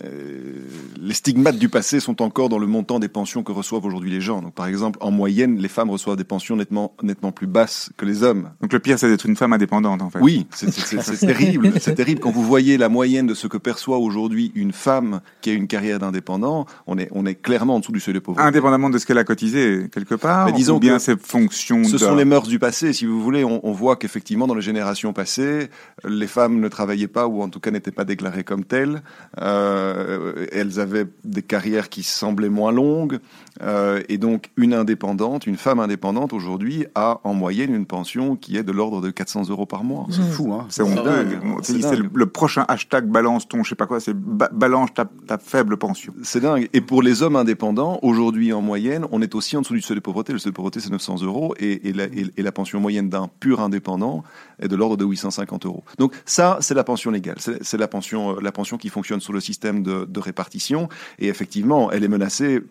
[0.03, 0.61] euh,
[0.99, 4.21] les, stigmates du passé sont encore dans le montant des pensions que reçoivent aujourd'hui les
[4.21, 4.41] gens.
[4.41, 8.05] Donc, par exemple, en moyenne, les femmes reçoivent des pensions nettement, nettement plus basses que
[8.05, 8.49] les hommes.
[8.61, 10.19] Donc, le pire, c'est d'être une femme indépendante, en fait.
[10.19, 10.71] Oui, c'est
[11.19, 11.71] terrible.
[11.79, 15.51] C'est terrible quand vous voyez la moyenne de ce que perçoit aujourd'hui une femme qui
[15.51, 16.65] a une carrière d'indépendant.
[16.87, 18.47] On est, on est clairement en dessous du seuil de pauvreté.
[18.47, 20.47] Indépendamment de ce qu'elle a cotisé quelque part.
[20.47, 21.83] Mais disons ou bien ces fonctions.
[21.83, 23.43] Ce sont les mœurs du passé, si vous voulez.
[23.43, 25.66] On, on voit qu'effectivement, dans les générations passées,
[26.03, 29.01] les femmes ne travaillaient pas ou en tout cas n'étaient pas déclarées comme telles.
[29.41, 33.19] Euh, elles avaient des carrières qui semblaient moins longues.
[33.63, 38.55] Euh, et donc une indépendante, une femme indépendante aujourd'hui a en moyenne une pension qui
[38.57, 40.05] est de l'ordre de 400 euros par mois.
[40.11, 41.39] C'est fou, hein C'est dingue.
[41.63, 46.13] C'est le, prochain hashtag balance ton, je sais pas quoi, c'est balance ta, faible pension.
[46.23, 46.69] C'est dingue.
[46.73, 49.95] Et pour les hommes indépendants, aujourd'hui en moyenne, on est aussi en dessous du seuil
[49.95, 50.33] de pauvreté.
[50.33, 53.61] Le seuil de pauvreté c'est 900 euros et, la, et la pension moyenne d'un pur
[53.61, 54.23] indépendant
[54.59, 55.56] est de l'ordre de 850
[55.97, 59.33] Donc ça, c'est la pension légale, c'est la pension, euh, la pension qui fonctionne sous
[59.33, 60.89] le système de, répartition.
[61.19, 62.61] Et effectivement, elle est menacée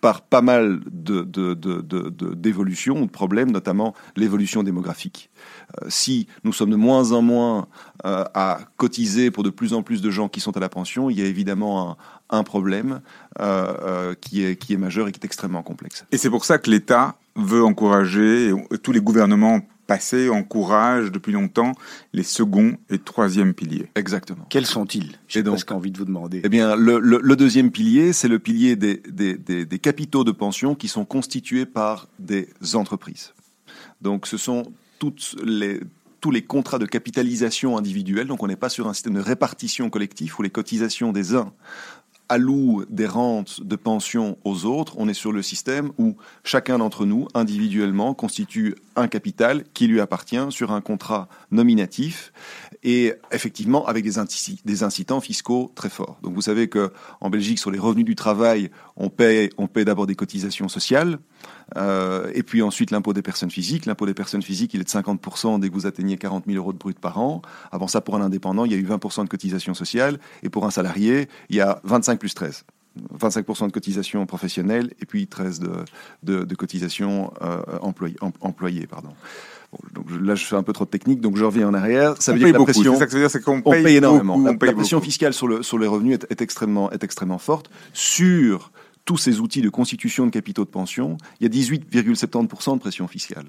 [0.00, 5.30] par pas mal d'évolutions, de, de, problèmes, notamment l'évolution démographique.
[5.82, 7.68] Euh, si nous sommes de moins en moins
[8.06, 11.10] euh, à cotiser pour de plus en plus de gens qui sont à la pension,
[11.10, 11.98] il y a évidemment
[12.30, 13.00] un, problème
[14.20, 16.04] qui, est, majeur et qui est extrêmement complexe.
[16.12, 21.72] Et c'est pour ça que l'État veut encourager, tous les gouvernements passé encourage depuis longtemps
[22.12, 23.90] les seconds et troisième piliers.
[23.96, 24.46] Exactement.
[24.48, 25.18] Quels sont-ils?
[25.26, 26.42] J'ai donc envie de vous demander.
[26.44, 30.30] Eh bien, le, le, deuxième pilier, c'est le pilier des, des, des, des, capitaux de
[30.30, 33.34] pension qui sont constitués par des entreprises.
[34.00, 34.62] Donc, ce sont
[35.00, 35.80] toutes les,
[36.20, 38.28] tous les contrats de capitalisation individuelle.
[38.28, 41.52] Donc, on n'est pas sur un système de répartition collective où les cotisations des uns
[42.30, 47.04] alloue des rentes de pension aux autres, on est sur le système où chacun d'entre
[47.04, 52.32] nous, individuellement, constitue un capital qui lui appartient sur un contrat nominatif
[52.82, 56.18] et effectivement avec des, incitants fiscaux très forts.
[56.22, 59.50] Donc vous savez que en Belgique, sur les revenus du travail, on paie,
[59.84, 61.18] d'abord des cotisations sociales.
[61.76, 63.86] Euh, et puis ensuite l'impôt des personnes physiques.
[63.86, 66.72] L'impôt des personnes physiques, il est de 50% dès que vous atteignez 40 000 euros
[66.72, 67.42] de brut par an.
[67.70, 70.18] Avant ça, pour un indépendant, il y a eu 20% de cotisation sociale.
[70.42, 72.64] Et pour un salarié, il y a 25 plus 13.
[73.18, 75.70] 25% de cotisation professionnelle et puis 13 de,
[76.22, 78.86] de, de cotisation euh, employée.
[79.92, 82.20] Donc là, je fais un peu trop de technique, donc je reviens en arrière.
[82.20, 84.38] Ça veut dire que la pression, ça, veut dire, qu'on paye, énormément.
[84.38, 87.70] la, pression fiscale sur, le, sur les revenus est, est, extrêmement, est extrêmement forte.
[87.92, 88.72] Sur
[89.04, 93.06] tous ces outils de constitution de capitaux de pension, il y a 18,70% de pression
[93.06, 93.46] fiscale,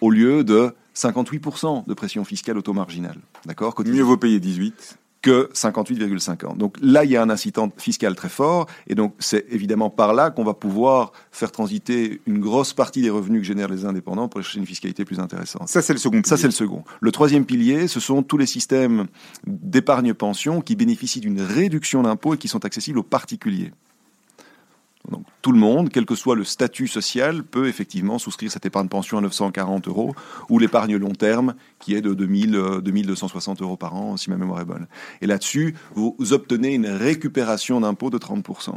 [0.00, 3.16] au lieu de 58% de pression fiscale au taux marginal.
[3.46, 6.56] D'accord Mieux vaut payer 18 que 58,50.
[6.56, 10.14] Donc là, il y a un incitant fiscal très fort, et donc c'est évidemment par
[10.14, 14.28] là qu'on va pouvoir faire transiter une grosse partie des revenus que génèrent les indépendants
[14.28, 15.68] pour chercher une fiscalité plus intéressante.
[15.68, 16.20] Ça, c'est le second.
[16.24, 16.84] Ça, c'est le second.
[17.00, 19.06] Le troisième pilier, ce sont tous les systèmes
[19.46, 23.72] d'épargne-pension qui bénéficient d'une réduction d'impôts et qui sont accessibles aux particuliers.
[25.10, 28.88] Donc tout le monde, quel que soit le statut social, peut effectivement souscrire cette épargne
[28.88, 30.14] pension à 940 euros
[30.48, 34.60] ou l'épargne long terme qui est de 2000, 2260 euros par an, si ma mémoire
[34.60, 34.86] est bonne.
[35.20, 38.74] Et là-dessus, vous obtenez une récupération d'impôt de 30%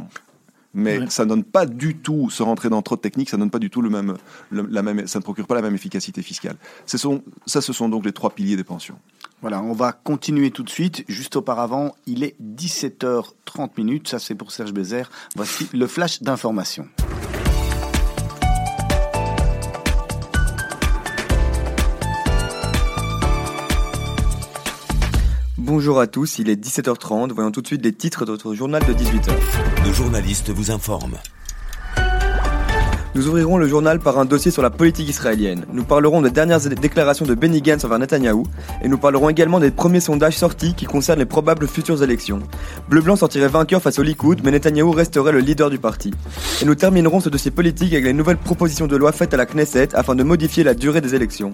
[0.74, 3.50] mais ça ne donne pas du tout, se rentrer dans trop de techniques, ça donne
[3.50, 4.16] pas du tout le même,
[4.50, 6.56] la même, ça ne procure pas la même efficacité fiscale.
[6.86, 8.98] Ce sont, ça, ce sont donc les trois piliers des pensions.
[9.40, 11.04] Voilà, on va continuer tout de suite.
[11.08, 14.08] Juste auparavant, il est 17h30 minutes.
[14.08, 15.10] Ça, c'est pour Serge Bézère.
[15.34, 16.88] Voici le flash d'information.
[25.64, 27.30] Bonjour à tous, il est 17h30.
[27.30, 29.30] Voyons tout de suite les titres de notre journal de 18h.
[29.86, 31.18] Le journaliste vous informe.
[33.14, 35.66] Nous ouvrirons le journal par un dossier sur la politique israélienne.
[35.70, 38.44] Nous parlerons des dernières déclarations de Benny Gantz envers Netanyahou
[38.82, 42.40] et nous parlerons également des premiers sondages sortis qui concernent les probables futures élections.
[42.88, 46.14] Bleu-Blanc sortirait vainqueur face au Likoud, mais Netanyahou resterait le leader du parti.
[46.62, 49.44] Et nous terminerons ce dossier politique avec les nouvelles propositions de loi faites à la
[49.44, 51.52] Knesset afin de modifier la durée des élections.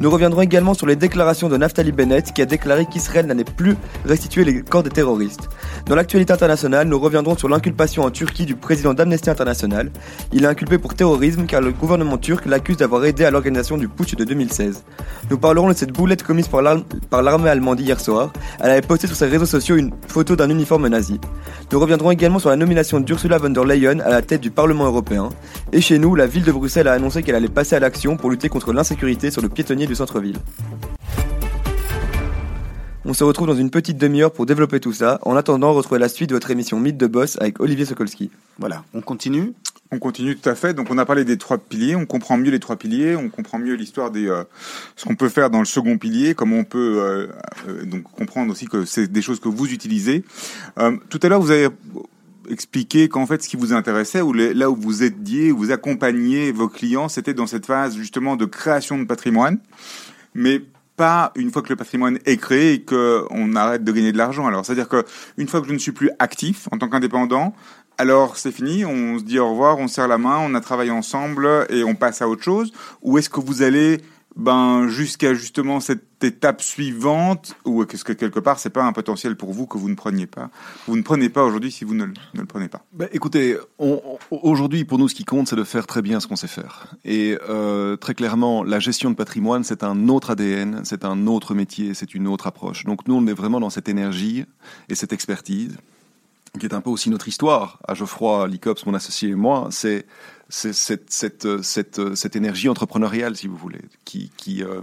[0.00, 3.74] Nous reviendrons également sur les déclarations de Naftali Bennett qui a déclaré qu'Israël n'allait plus
[4.04, 5.48] restituer les corps des terroristes.
[5.86, 9.90] Dans l'actualité internationale, nous reviendrons sur l'inculpation en Turquie du président d'Amnesty International.
[10.32, 13.88] Il est inculpé pour terrorisme car le gouvernement turc l'accuse d'avoir aidé à l'organisation du
[13.88, 14.84] putsch de 2016.
[15.30, 18.30] Nous parlerons de cette boulette commise par l'armée allemande hier soir.
[18.58, 21.18] Elle avait posté sur ses réseaux sociaux une photo d'un uniforme nazi.
[21.72, 24.84] Nous reviendrons également sur la nomination d'Ursula von der Leyen à la tête du Parlement
[24.84, 25.30] européen.
[25.72, 28.28] Et chez nous, la ville de Bruxelles a annoncé qu'elle allait passer à l'action pour
[28.28, 30.36] lutter contre l'insécurité sur le piétonnier du centre-ville.
[33.06, 35.18] On se retrouve dans une petite demi-heure pour développer tout ça.
[35.22, 38.30] En attendant, retrouvez la suite de votre émission Mythe de Boss avec Olivier Sokolski.
[38.58, 39.54] Voilà, on continue
[39.92, 40.74] on continue tout à fait.
[40.74, 43.58] Donc on a parlé des trois piliers, on comprend mieux les trois piliers, on comprend
[43.58, 44.44] mieux l'histoire des euh,
[44.96, 47.26] ce qu'on peut faire dans le second pilier, comment on peut euh,
[47.68, 50.24] euh, donc comprendre aussi que c'est des choses que vous utilisez.
[51.08, 51.68] tout à l'heure vous avez
[52.48, 56.68] expliqué qu'en fait ce qui vous intéressait ou là où vous aidiez, vous accompagniez vos
[56.68, 59.58] clients, c'était dans cette phase justement de création de patrimoine,
[60.34, 60.62] mais
[61.00, 64.46] pas une fois que le patrimoine est créé et qu'on arrête de gagner de l'argent.
[64.46, 65.02] Alors, c'est-à-dire que
[65.38, 67.54] une fois que je ne suis plus actif en tant qu'indépendant,
[68.00, 70.90] alors c'est fini, on se dit au revoir, on serre la main, on a travaillé
[70.90, 74.00] ensemble et on passe à autre chose Ou est-ce que vous allez
[74.36, 79.36] ben jusqu'à justement cette étape suivante ou est-ce que quelque part c'est pas un potentiel
[79.36, 80.48] pour vous que vous ne preniez pas?
[80.86, 82.86] Vous ne prenez pas aujourd'hui si vous ne, le prenez pas.
[82.94, 83.58] Ben, écoutez,
[84.30, 86.86] aujourd'hui pour nous ce qui compte c'est de faire très bien ce qu'on sait faire.
[87.04, 91.54] Et euh, très clairement la gestion de patrimoine c'est un autre ADN, c'est un autre
[91.54, 92.84] métier, c'est une autre approche.
[92.84, 94.46] Donc nous on est vraiment dans cette énergie
[94.88, 95.76] et cette expertise
[96.58, 100.06] qui est un peu aussi notre histoire, à Geoffroy, Licops, mon associé et moi, c'est
[100.50, 104.80] cette, cette, cette, cette, énergie entrepreneuriale, si vous voulez, qui, qui, euh,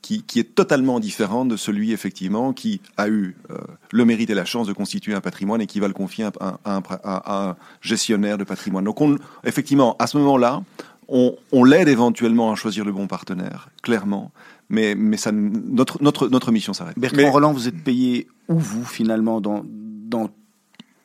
[0.00, 3.58] qui, qui, est totalement différente de celui, effectivement, qui a eu euh,
[3.90, 6.58] le mérite et la chance de constituer un patrimoine et qui va le confier à,
[6.64, 8.84] à, un, à un, gestionnaire de patrimoine.
[8.84, 10.62] Donc, on, effectivement, à ce moment-là,
[11.08, 14.30] on, on l'aide éventuellement à choisir le bon partenaire, clairement,
[14.68, 16.98] mais, mais ça, notre, notre, notre mission s'arrête.
[16.98, 20.30] Bertrand Roland, vous êtes payé où, vous, finalement, dans, dans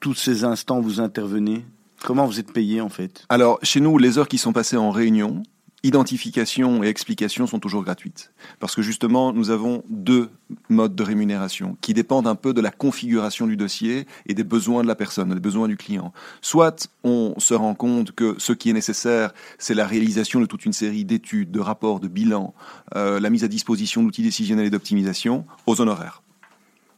[0.03, 1.65] tous ces instants vous intervenez?
[2.03, 3.25] Comment vous êtes payé en fait?
[3.29, 5.43] Alors chez nous, les heures qui sont passées en réunion,
[5.81, 8.33] identification et explication sont toujours gratuites.
[8.59, 10.29] Parce que justement, nous avons deux
[10.67, 14.83] modes de rémunération qui dépendent un peu de la configuration du dossier et des besoins
[14.83, 16.11] de la personne, des besoins du client.
[16.41, 20.65] Soit on se rend compte que ce qui est nécessaire, c'est la réalisation de toute
[20.65, 22.53] une série d'études, de rapports, de bilans,
[22.97, 26.23] euh, la mise à disposition d'outils décisionnels et d'optimisation aux honoraires.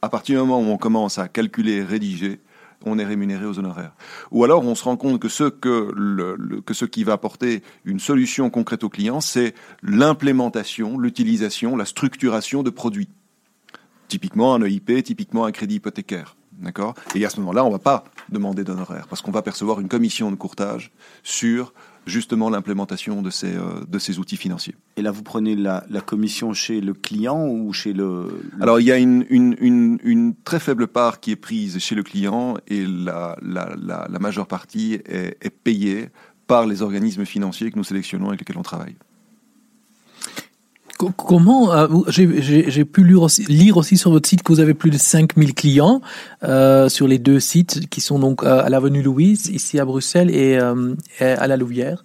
[0.02, 2.40] À partir du moment où on commence à calculer rédiger,
[2.84, 3.94] on est rémunéré aux honoraires.
[4.32, 8.90] Ou alors on se rend compte que ce, qui va apporter une solution concrète au
[8.90, 13.10] client, c'est l'implémentation, l'utilisation, la structuration de produits.
[14.08, 16.36] Typiquement un EIP, typiquement un crédit hypothécaire.
[16.60, 16.96] D'accord?
[17.16, 19.90] Et à ce moment-là, on ne va pas demander d'honoraires parce qu'on va percevoir une
[19.90, 20.92] commission de courtage
[21.24, 21.74] sur
[22.06, 24.76] justement l'implémentation de ces, euh, de ces outils financiers.
[24.96, 28.42] Et là, vous prenez la, la, commission chez le client ou chez le...
[28.62, 31.96] Alors, il y a une, une, une, une, très faible part qui est prise chez
[31.96, 36.10] le client et la, la, la, la majeure partie est, est payée
[36.48, 38.96] par les organismes financiers que nous sélectionnons et avec lesquels on travaille.
[41.18, 44.90] Comment euh, j'ai pu lire aussi, lire aussi, sur votre site que vous avez plus
[44.90, 46.02] de 5000 clients
[46.44, 50.30] euh, sur les deux sites qui sont donc euh, à l'avenue Louise ici à Bruxelles
[50.30, 52.04] et, euh, à la Louvière.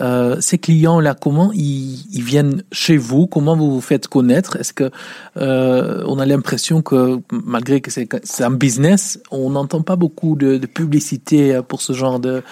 [0.00, 3.26] Euh, ces clients là, comment ils, ils, viennent chez vous?
[3.26, 4.56] Comment vous vous faites connaître?
[4.56, 4.90] Est-ce que
[5.36, 10.66] on a l'impression que malgré que c'est un business, on n'entend pas beaucoup de, de,
[10.66, 12.42] publicité pour ce genre de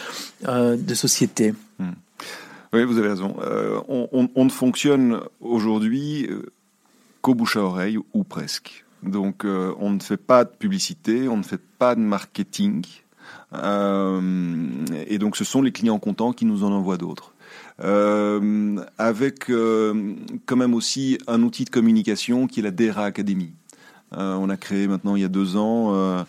[0.47, 1.55] de société?
[1.79, 1.93] Hmm.
[2.73, 3.37] Oui, vous avez raison.
[3.43, 6.43] Euh, on, ne fonctionne aujourd'hui euh,
[7.23, 8.85] qu'au bouche à oreille ou presque.
[9.03, 12.85] Donc, euh, on ne fait pas de publicité, on ne fait pas de marketing.
[13.53, 17.33] et donc ce sont les clients contents qui nous en envoient d'autres.
[18.99, 23.53] avec quand même aussi un outil de communication qui est la DERA Academy.
[24.13, 26.27] on a créé maintenant il y a deux ans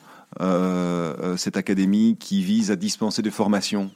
[1.38, 3.90] cette académie qui vise à dispenser des formations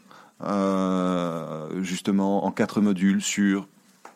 [1.82, 3.68] justement en quatre modules sur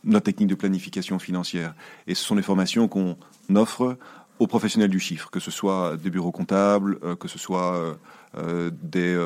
[0.06, 1.74] notre technique de planification financière.
[2.08, 3.18] Et ce sont des formations qu'on
[3.54, 3.98] offre
[4.40, 7.94] aux professionnels du chiffre, que ce soit des bureaux comptables, euh, que ce soit euh,
[8.38, 9.18] euh, des,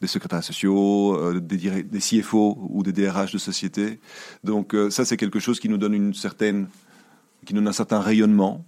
[0.00, 4.00] des, secrétaires sociaux, des, des, CFO ou des DRH de société.
[4.42, 6.66] Donc ça, c'est quelque chose qui nous donne une certaine,
[7.46, 8.64] qui nous donne un certain rayonnement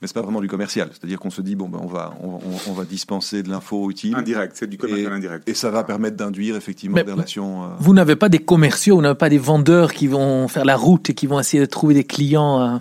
[0.00, 0.88] mais c'est pas vraiment du commercial.
[0.92, 4.14] C'est-à-dire qu'on se dit bon ben on va on, va dispenser de l'info utile.
[4.14, 5.48] Indirect, c'est du commercial indirect.
[5.48, 7.64] Et ça va permettre d'induire effectivement des relations.
[7.64, 10.76] Euh, vous n'avez pas des commerciaux, vous n'avez pas des vendeurs qui vont faire la
[10.76, 12.60] route et qui vont essayer de trouver des clients.
[12.60, 12.78] Euh...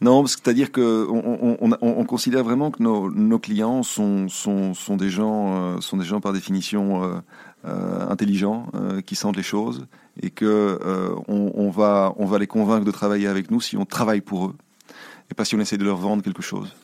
[0.00, 4.96] Non, c'est-à-dire que on, on, on, considère vraiment que nos, nos clients sont, sont, sont
[4.96, 7.14] des gens euh, sont des gens par définition euh,
[7.64, 8.66] euh intelligents,
[9.06, 9.86] qui sentent les choses
[10.22, 10.78] et que
[11.28, 14.54] on, va on va les convaincre de travailler avec nous si on travaille pour eux
[15.30, 16.74] et pas si on essaie de leur vendre quelque chose.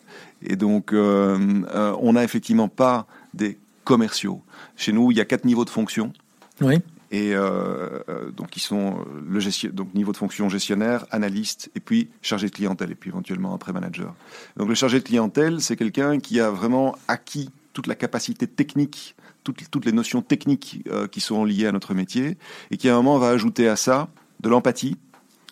[0.44, 4.42] Et donc, euh, euh, on n'a effectivement pas des commerciaux.
[4.76, 6.12] Chez nous, il y a quatre niveaux de fonction.
[6.60, 6.76] Oui.
[7.10, 12.08] Et euh, donc, ils sont le gestion, donc niveau de fonction gestionnaire, analyste, et puis
[12.22, 14.14] chargé de clientèle, et puis éventuellement après manager.
[14.56, 19.14] Donc, le chargé de clientèle, c'est quelqu'un qui a vraiment acquis toute la capacité technique,
[19.44, 22.38] toutes, toutes les notions techniques qui sont liées à notre métier,
[22.70, 24.08] et qui à un moment va ajouter à ça
[24.40, 24.96] de l'empathie,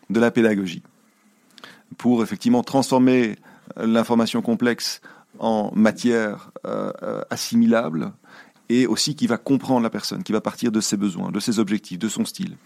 [0.08, 0.82] de la pédagogie
[1.98, 3.36] pour effectivement transformer
[3.76, 5.00] l'information complexe
[5.38, 8.12] en matière euh, assimilable
[8.68, 11.58] et aussi qui va comprendre la personne, qui va partir de ses besoins, de ses
[11.58, 12.56] objectifs, de son style.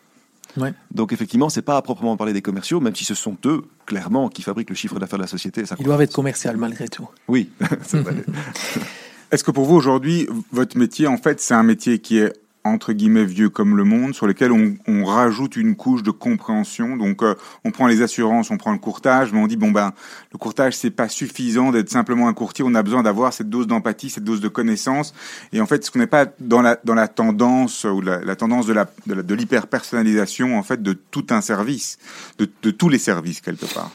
[0.57, 0.73] Ouais.
[0.93, 4.29] Donc effectivement, c'est pas à proprement parler des commerciaux, même si ce sont eux, clairement,
[4.29, 5.65] qui fabriquent le chiffre d'affaires de la société.
[5.79, 7.09] Ils doivent être commerciaux malgré tout.
[7.29, 7.51] Oui,
[9.31, 12.33] Est-ce que pour vous aujourd'hui, votre métier, en fait, c'est un métier qui est
[12.65, 16.97] entre guillemets vieux comme le monde, sur lesquels on, on rajoute une couche de compréhension.
[16.97, 19.93] Donc, euh, on prend les assurances, on prend le courtage, mais on dit bon ben,
[20.33, 22.65] le courtage c'est pas suffisant d'être simplement un courtier.
[22.67, 25.15] On a besoin d'avoir cette dose d'empathie, cette dose de connaissance.
[25.53, 28.37] Et en fait, ce qu'on n'est pas dans la dans la tendance ou la, la
[28.37, 31.99] tendance de la de l'hyper personnalisation en fait de tout un service,
[32.39, 33.91] de, de tous les services quelque part.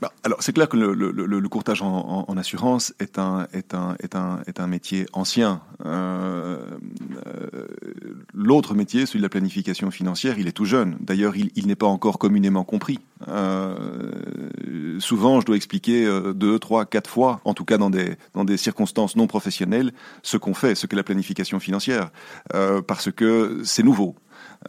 [0.00, 3.46] Bah, alors c'est clair que le, courtage en, assurance est un,
[4.66, 5.60] métier ancien.
[5.84, 6.58] Euh,
[7.26, 7.66] euh,
[8.32, 10.96] L'autre métier, celui de la planification financière, il est tout jeune.
[11.00, 12.98] D'ailleurs, il, n'est pas encore communément compris.
[13.28, 14.10] Euh,
[14.98, 18.56] souvent, je dois expliquer deux, trois, quatre fois, en tout cas dans des, dans des
[18.56, 22.10] circonstances non professionnelles, ce qu'on fait, ce qu'est la planification financière,
[22.86, 24.16] parce que c'est nouveau.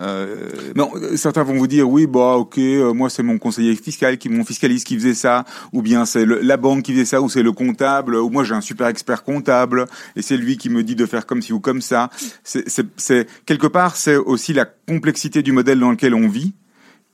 [0.01, 4.17] Euh, non, certains vont vous dire oui, bah ok, euh, moi c'est mon conseiller fiscal,
[4.17, 7.29] qui mon fiscaliste qui faisait ça, ou bien c'est la banque qui faisait ça, ou
[7.29, 10.84] c'est le comptable, ou moi j'ai un super expert comptable et c'est lui qui me
[10.84, 12.10] dit de faire comme ci ou comme ça.
[12.43, 16.53] C'est quelque part c'est aussi la complexité du modèle dans lequel on vit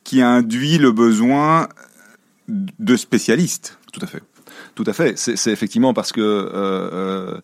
[0.03, 1.69] qui induit le besoin
[2.47, 3.77] de spécialistes.
[3.93, 4.23] Tout à fait.
[4.73, 5.17] Tout à fait.
[5.17, 7.39] C'est effectivement parce que euh,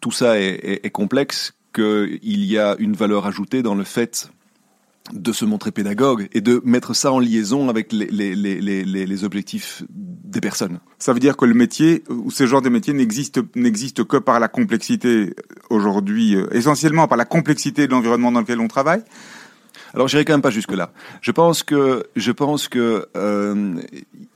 [0.00, 4.30] tout ça est, est, est complexe qu'il y a une valeur ajoutée dans le fait
[5.12, 9.24] de se montrer pédagogue et de mettre ça en liaison avec les, les, les, les,
[9.24, 10.78] objectifs des personnes.
[10.98, 14.38] Ça veut dire que le métier, ou ce genre de métier, n'existe, n'existe que par
[14.38, 15.34] la complexité
[15.70, 19.02] aujourd'hui, euh, essentiellement par la complexité de l'environnement dans lequel on travaille
[19.94, 20.90] alors j'irai quand même pas jusque là.
[21.20, 23.74] Je pense que je pense que euh,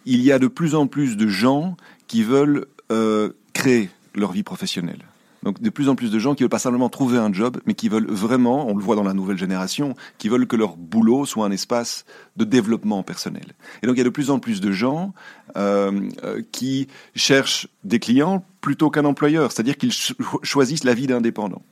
[0.04, 1.76] il y a de plus en plus de gens
[2.06, 5.04] qui veulent euh, créer leur vie professionnelle.
[5.46, 7.74] Donc de plus en plus de gens qui veulent pas simplement trouver un job, mais
[7.74, 11.24] qui veulent vraiment, on le voit dans la nouvelle génération, qui veulent que leur boulot
[11.24, 12.04] soit un espace
[12.36, 13.54] de développement personnel.
[13.80, 15.14] Et donc il y a de plus en plus de gens
[15.56, 19.92] euh, euh qui cherchent des clients plutôt qu'un employeur, c'est-à-dire qu'ils
[20.42, 21.62] choisissent la vie d'indépendant.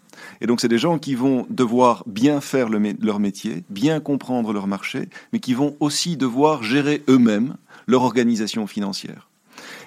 [0.41, 4.53] Et donc c'est des gens qui vont devoir bien faire le leur métier, bien comprendre
[4.53, 7.57] leur marché, mais qui vont aussi devoir gérer eux-mêmes
[7.89, 9.29] leur organisation financière.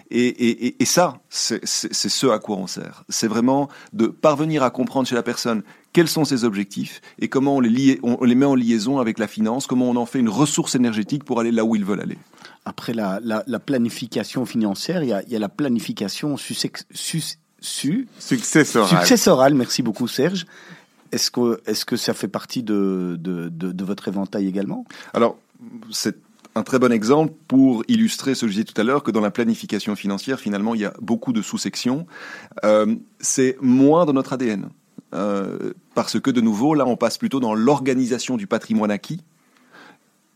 [0.09, 3.03] Et, et, et ça, c'est ce à quoi on sert.
[3.09, 7.55] C'est vraiment de parvenir à comprendre chez la personne quels sont ses objectifs et comment
[7.57, 10.29] on les, on les met en liaison avec la finance, comment on en fait une
[10.29, 12.17] ressource énergétique pour aller là où ils veulent aller.
[12.65, 16.55] Après la, la, la planification financière, il y a, il y a la planification su,
[16.91, 18.99] su, successorale.
[18.99, 19.55] successorale.
[19.55, 20.45] Merci beaucoup Serge.
[21.11, 24.85] Est-ce que, est -ce que ça fait partie de, de, de, de votre éventail également?
[25.13, 25.37] Alors,
[25.89, 26.17] c'est
[26.57, 29.21] un très bon exemple pour illustrer ce que je disais tout à l'heure, que dans
[29.21, 32.07] la planification financière, finalement, il y a beaucoup de sous-sections.
[32.65, 34.69] Euh, c'est moins dans notre ADN.
[35.13, 39.21] Euh, parce que, de nouveau, là, on passe plutôt dans l'organisation du patrimoine acquis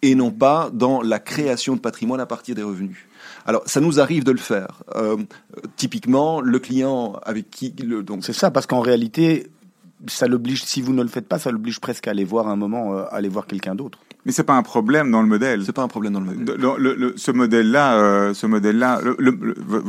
[0.03, 2.97] et non pas dans la création de patrimoine à partir des revenus.
[3.45, 4.83] Alors, ça nous arrive de le faire.
[4.95, 5.17] Euh,
[5.75, 7.71] typiquement, le client avec qui...
[7.71, 9.47] Donc C'est ça, parce qu'en réalité,
[10.07, 12.55] ça l'oblige, si vous ne le faites pas, ça l'oblige presque à aller voir un
[12.55, 13.99] moment, euh, aller voir quelqu'un d'autre.
[14.25, 15.63] Mais c'est pas un problème dans le modèle.
[15.65, 16.57] C'est pas un problème dans le modèle.
[16.57, 19.01] Le, le, ce modèle-là, euh, ce modèle-là,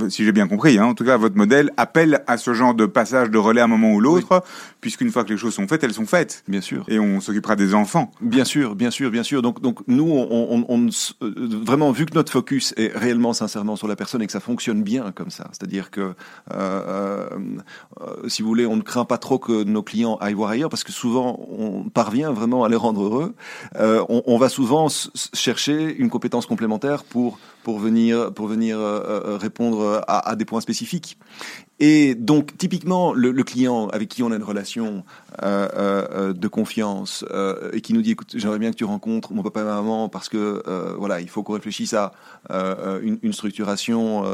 [0.08, 2.86] si j'ai bien compris, hein, en tout cas, votre modèle appelle à ce genre de
[2.86, 4.42] passage de relais à un moment ou l'autre,
[4.80, 6.44] puisqu'une fois que les choses sont faites, elles sont faites.
[6.48, 6.84] Bien sûr.
[6.88, 8.10] Et on s'occupera des enfants.
[8.22, 9.42] Bien sûr, bien sûr, bien sûr.
[9.42, 10.86] Donc, donc nous, on, on, on
[11.22, 14.40] euh, vraiment vu que notre focus est réellement, sincèrement sur la personne et que ça
[14.40, 16.14] fonctionne bien comme ça, c'est-à-dire que,
[16.54, 17.26] euh,
[18.28, 20.84] si vous voulez, on ne craint pas trop que nos clients aillent voir ailleurs, parce
[20.84, 23.34] que souvent, on parvient vraiment à les rendre heureux.
[24.26, 24.88] On, va souvent
[25.34, 30.60] chercher une compétence complémentaire pour pour venir pour venir euh, euh, répondre à, des points
[30.60, 31.18] spécifiques.
[31.78, 35.02] Et donc, typiquement, le, client avec qui on a une relation
[35.42, 37.24] euh, de confiance
[37.72, 40.08] et qui nous dit, écoute, j'aimerais bien que tu rencontres mon papa et ma maman
[40.08, 40.62] parce que
[40.96, 42.12] voilà, il faut qu'on réfléchisse à
[43.02, 44.24] une, structuration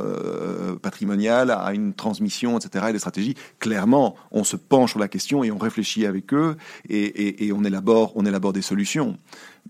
[0.83, 3.35] patrimoniale, à une transmission, etc., et des stratégies.
[3.61, 6.55] Clairement, on se penche sur la question et on réfléchit avec eux
[6.91, 9.17] et, et, on on élabore des solutions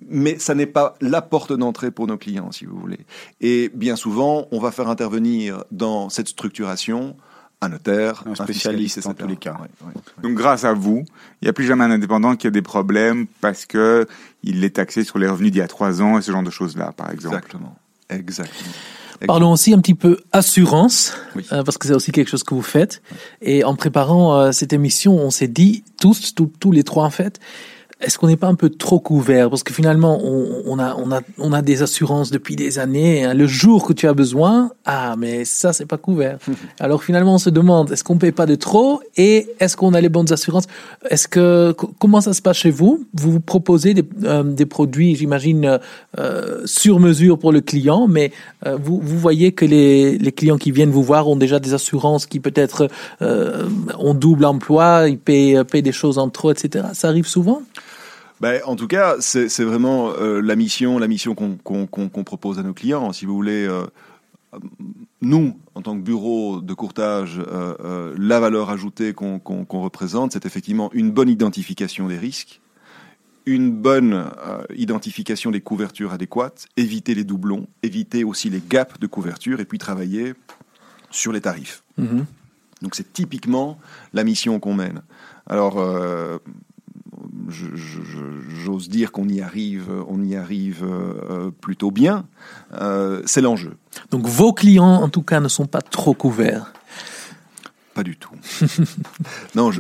[0.09, 3.01] mais ça n'est pas la porte d'entrée pour nos clients, si vous voulez.
[3.41, 7.17] Et bien souvent, on va faire intervenir dans cette structuration
[7.61, 9.57] un notaire, un spécialiste, dans tous les cas.
[10.23, 11.05] Donc grâce à vous,
[11.41, 14.07] il n'y a plus jamais un indépendant qui a des problèmes parce que
[14.45, 16.51] il est taxé sur les revenus d'il y a trois ans et ce genre de
[16.51, 17.37] choses-là, par exemple.
[17.37, 17.77] Exactement.
[18.09, 18.73] Exactement.
[19.27, 21.13] Parlons aussi un petit peu assurance,
[21.53, 23.03] euh, parce que c'est aussi quelque chose que vous faites.
[23.43, 27.41] Et en préparant euh, cette émission, on s'est dit tous, tous les trois en fait,
[28.01, 29.51] est-ce qu'on n'est pas un peu trop couvert?
[29.51, 33.25] Parce que finalement, on, on, a, on, a, on a des assurances depuis des années.
[33.25, 33.35] Hein.
[33.35, 36.39] Le jour que tu as besoin, ah, mais ça, c'est pas couvert.
[36.81, 39.01] Alors finalement, on se demande, est-ce qu'on paye pas de trop?
[39.17, 40.67] Et est-ce qu'on a les bonnes assurances?
[41.11, 43.05] Est-ce que comment ça se passe chez vous?
[43.15, 45.81] Vous vous proposez des, euh, des produits, j'imagine,
[46.19, 48.31] euh, sur mesure pour le client, mais
[48.65, 51.75] euh, vous, vous voyez que les, les clients qui viennent vous voir ont déjà des
[51.75, 52.89] assurances qui peut-être
[53.23, 53.69] euh,
[53.99, 56.87] ont double emploi, ils payent, payent des choses en trop, etc.
[56.93, 57.63] Ça arrive souvent?
[58.41, 62.63] Ben, en tout cas, c'est vraiment euh, la mission, la mission qu'on qu propose à
[62.63, 63.13] nos clients.
[63.13, 63.85] Si vous voulez, euh,
[65.21, 70.91] nous, en tant que bureau de courtage, euh, la valeur ajoutée qu'on représente, c'est effectivement
[70.93, 72.61] une bonne identification des risques,
[73.45, 74.31] une bonne
[74.77, 79.79] identification des couvertures adéquates, éviter les doublons, éviter aussi les gaps de couverture, et puis
[79.79, 80.35] travailler
[81.11, 81.83] sur les tarifs.
[81.97, 82.25] Mm -hmm.
[82.83, 83.79] Donc c'est typiquement
[84.13, 85.01] la mission qu'on mène.
[85.47, 85.79] Alors,
[87.49, 92.27] j'ose dire qu'on y arrive, on y arrive euh, plutôt bien.
[92.81, 93.77] Euh, c'est l'enjeu.
[94.11, 96.73] Donc vos clients, en tout cas, ne sont pas trop couverts.
[97.95, 98.35] Pas du tout.
[99.55, 99.71] non,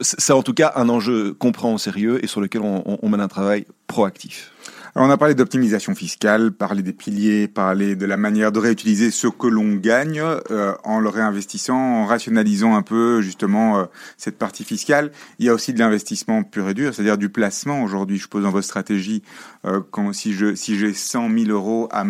[0.00, 3.08] c'est en tout cas un enjeu qu'on prend au sérieux et sur lequel on, on
[3.08, 4.52] mène un travail proactif.
[4.96, 9.26] On a parlé d'optimisation fiscale, parlé des piliers, parlé de la manière de réutiliser ce
[9.26, 13.84] que l'on gagne euh, en le réinvestissant, en rationalisant un peu justement euh,
[14.18, 15.10] cette partie fiscale.
[15.40, 17.82] Il y a aussi de l'investissement pur et dur, c'est-à-dire du placement.
[17.82, 19.24] Aujourd'hui, je pose dans votre stratégie,
[19.64, 22.04] euh, quand, si je si j'ai 100 000 euros à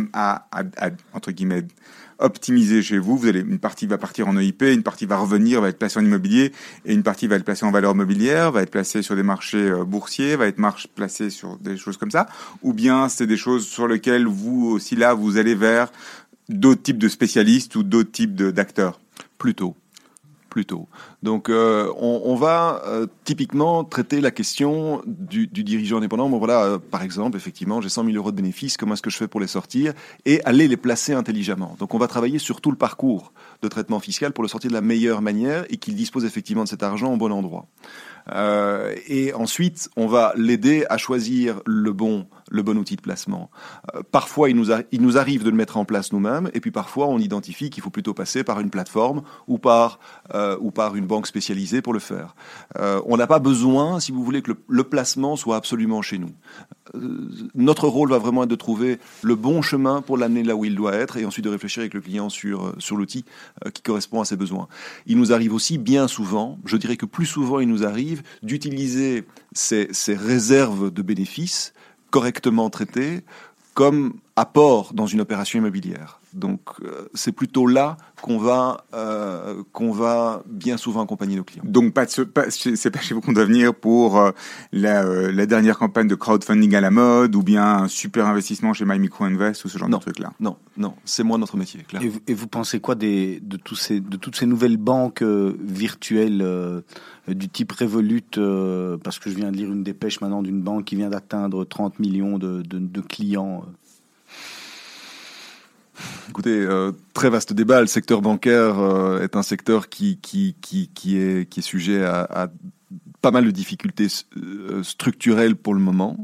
[1.15, 1.65] entre guillemets
[2.19, 3.17] optimiser chez vous.
[3.17, 5.99] Vous allez, une partie va partir en EIP, une partie va revenir, va être placée
[5.99, 6.53] en immobilier,
[6.85, 9.71] et une partie va être placée en valeur mobilière, va être placée sur des marchés
[9.71, 10.61] euh, boursiers, va être
[10.95, 12.27] placée sur des choses comme ça.
[12.63, 15.91] Ou bien c'est des choses sur lesquelles vous aussi là, vous allez vers
[16.49, 19.01] d'autres types de spécialistes ou d'autres types d'acteurs?
[19.39, 19.77] Plutôt
[21.23, 26.29] Donc, euh, on, va euh, typiquement traiter la question du, du dirigeant indépendant.
[26.29, 29.11] Bon, voilà, euh, par exemple, effectivement, j'ai 100 000 euros de bénéfices, comment est-ce que
[29.11, 29.93] je fais pour les sortir
[30.25, 31.77] et aller les placer intelligemment.
[31.79, 33.33] Donc, on va travailler sur tout le parcours
[33.63, 36.69] de traitement fiscal pour le sortir de la meilleure manière et qu'il dispose effectivement de
[36.69, 37.67] cet argent au bon endroit.
[38.33, 43.51] Euh, et ensuite, on va l'aider à choisir le bon, le bon outil de placement.
[43.95, 44.71] Euh, parfois, il nous,
[45.19, 48.15] arrive de le mettre en place nous-mêmes, et puis parfois, on identifie qu'il faut plutôt
[48.15, 49.99] passer par une plateforme ou par,
[50.35, 52.35] euh, ou par une banque spécialisée pour le faire.
[53.07, 56.31] On n'a pas besoin, si vous voulez, que le, le placement soit absolument chez nous.
[57.55, 60.75] Notre rôle va vraiment être de trouver le bon chemin pour l'amener là où il
[60.75, 63.25] doit être, et ensuite de réfléchir avec le client sur, sur l'outil
[63.73, 64.69] qui correspond à ses besoins.
[65.07, 69.25] Il nous arrive aussi bien souvent, je dirais que plus souvent il nous arrive, d'utiliser
[69.53, 71.73] ces, ces réserves de bénéfices
[72.11, 73.23] correctement traitées
[73.75, 76.21] comme apport dans une opération immobilière.
[76.35, 81.63] Donc euh, c'est plutôt là qu'on va euh, qu'on va bien souvent accompagner nos clients.
[81.67, 84.31] Donc pas, pas c'est pas chez vous qu'on doit venir pour euh,
[84.73, 88.73] la, euh, la, dernière campagne de crowdfunding à la mode ou bien un super investissement
[88.73, 90.33] chez My Micro Invest ou ce genre non, de trucs là.
[90.41, 91.83] Non, non, c'est moi notre métier.
[91.83, 92.03] Clair.
[92.03, 95.23] Et, vous, et vous pensez quoi des de tous ces de toutes ces nouvelles banques
[95.23, 96.81] euh, virtuelles euh,
[97.29, 98.23] du type Revolut
[99.03, 101.99] parce que je viens de lire une dépêche maintenant d'une banque qui vient d'atteindre 30
[101.99, 103.65] millions de, de, de clients
[106.29, 107.81] Écoutez, euh, très vaste débat.
[107.81, 112.51] Le secteur bancaire euh, est un secteur qui, qui, qui, est, qui est sujet à,
[113.21, 116.17] pas mal de difficultés euh, structurelles pour le moment,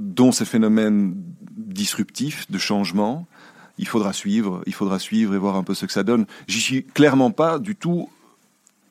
[0.00, 1.14] dont ces phénomènes
[1.56, 3.26] disruptifs de changement.
[3.78, 6.24] Il faudra suivre, il faudra suivre et voir un peu ce que ça donne.
[6.48, 8.08] J'y suis clairement pas du tout,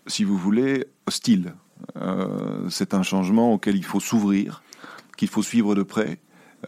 [0.05, 1.55] si vous voulez, hostile.
[2.69, 4.61] C'est un changement auquel il faut s'ouvrir,
[5.17, 6.19] qu'il faut suivre de près.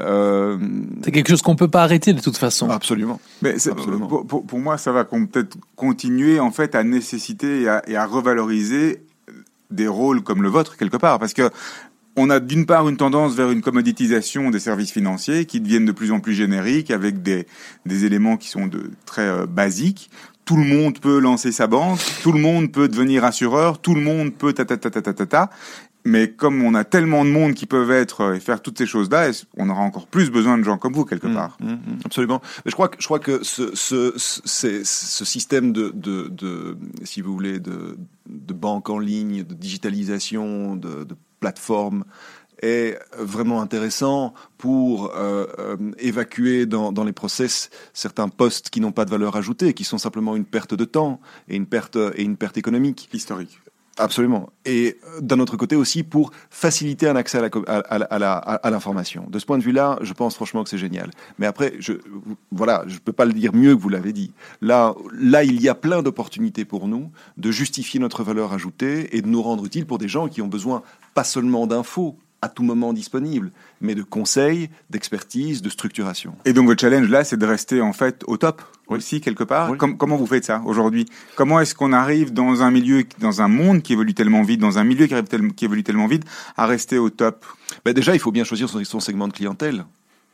[0.02, 0.58] Euh,
[1.04, 2.70] c'est quelque chose qu'on peut pas arrêter de toute façon.
[2.70, 3.20] Absolument.
[3.42, 4.08] Mais Absolument.
[4.08, 7.96] Pour, pour, pour, moi, ça va peut-être continuer en fait à nécessiter et à, et
[7.96, 9.02] à, revaloriser
[9.72, 11.50] des rôles comme le vôtre quelque part, parce que
[12.18, 15.92] on a d'une part une tendance vers une commoditisation des services financiers qui deviennent de
[15.92, 17.46] plus en plus génériques avec des,
[17.86, 20.10] des éléments qui sont de, très euh, basiques.
[20.44, 24.02] Tout le monde peut lancer sa banque, tout le monde peut devenir assureur, tout le
[24.02, 25.50] monde peut ta ta ta ta ta ta, ta
[26.08, 28.86] mais comme on a tellement de monde qui peuvent être euh, et faire toutes ces
[28.86, 31.58] choses-là, on aura encore plus besoin de gens comme vous quelque mmh, part.
[31.60, 32.42] Mmh, mmh, absolument.
[32.66, 36.78] Mais je crois que je crois que ce, ce, ce, ce système de, de, de,
[37.04, 37.98] si vous voulez, de,
[38.28, 42.06] de banque en ligne, de digitalisation, de, de plateforme
[42.64, 48.92] est vraiment intéressant pour euh, euh, évacuer dans, dans, les process certains postes qui n'ont
[48.92, 52.24] pas de valeur ajoutée, qui sont simplement une perte de temps et une perte et
[52.24, 53.60] une perte économique historique.
[54.00, 54.50] Absolument.
[54.66, 59.26] Et euh, d'un autre côté aussi pour faciliter un accès à l'information.
[59.30, 61.10] De ce point de vue-là, je pense franchement que c'est génial.
[61.40, 61.94] Mais après, je,
[62.52, 64.32] voilà, je peux pas le dire mieux que vous l'avez dit.
[64.62, 69.22] Là, là, il y a plein d'opportunités pour nous de justifier notre valeur ajoutée et
[69.22, 70.84] de nous rendre utiles pour des gens qui ont besoin
[71.14, 76.36] pas seulement d'infos, à tout moment disponible, mais de conseils, d'expertise, de structuration.
[76.46, 79.76] Et donc votre challenge là, c'est de rester en fait au top aussi quelque part.
[79.78, 81.06] comment vous faites ça aujourd'hui?
[81.36, 84.78] Comment est-ce qu'on arrive dans un milieu, dans un monde qui évolue tellement vite, dans
[84.78, 86.24] un milieu qui évolue tellement vite,
[86.56, 87.46] à rester au top?
[87.86, 89.86] Ben Déjà, il faut bien choisir son, son segment de clientèle.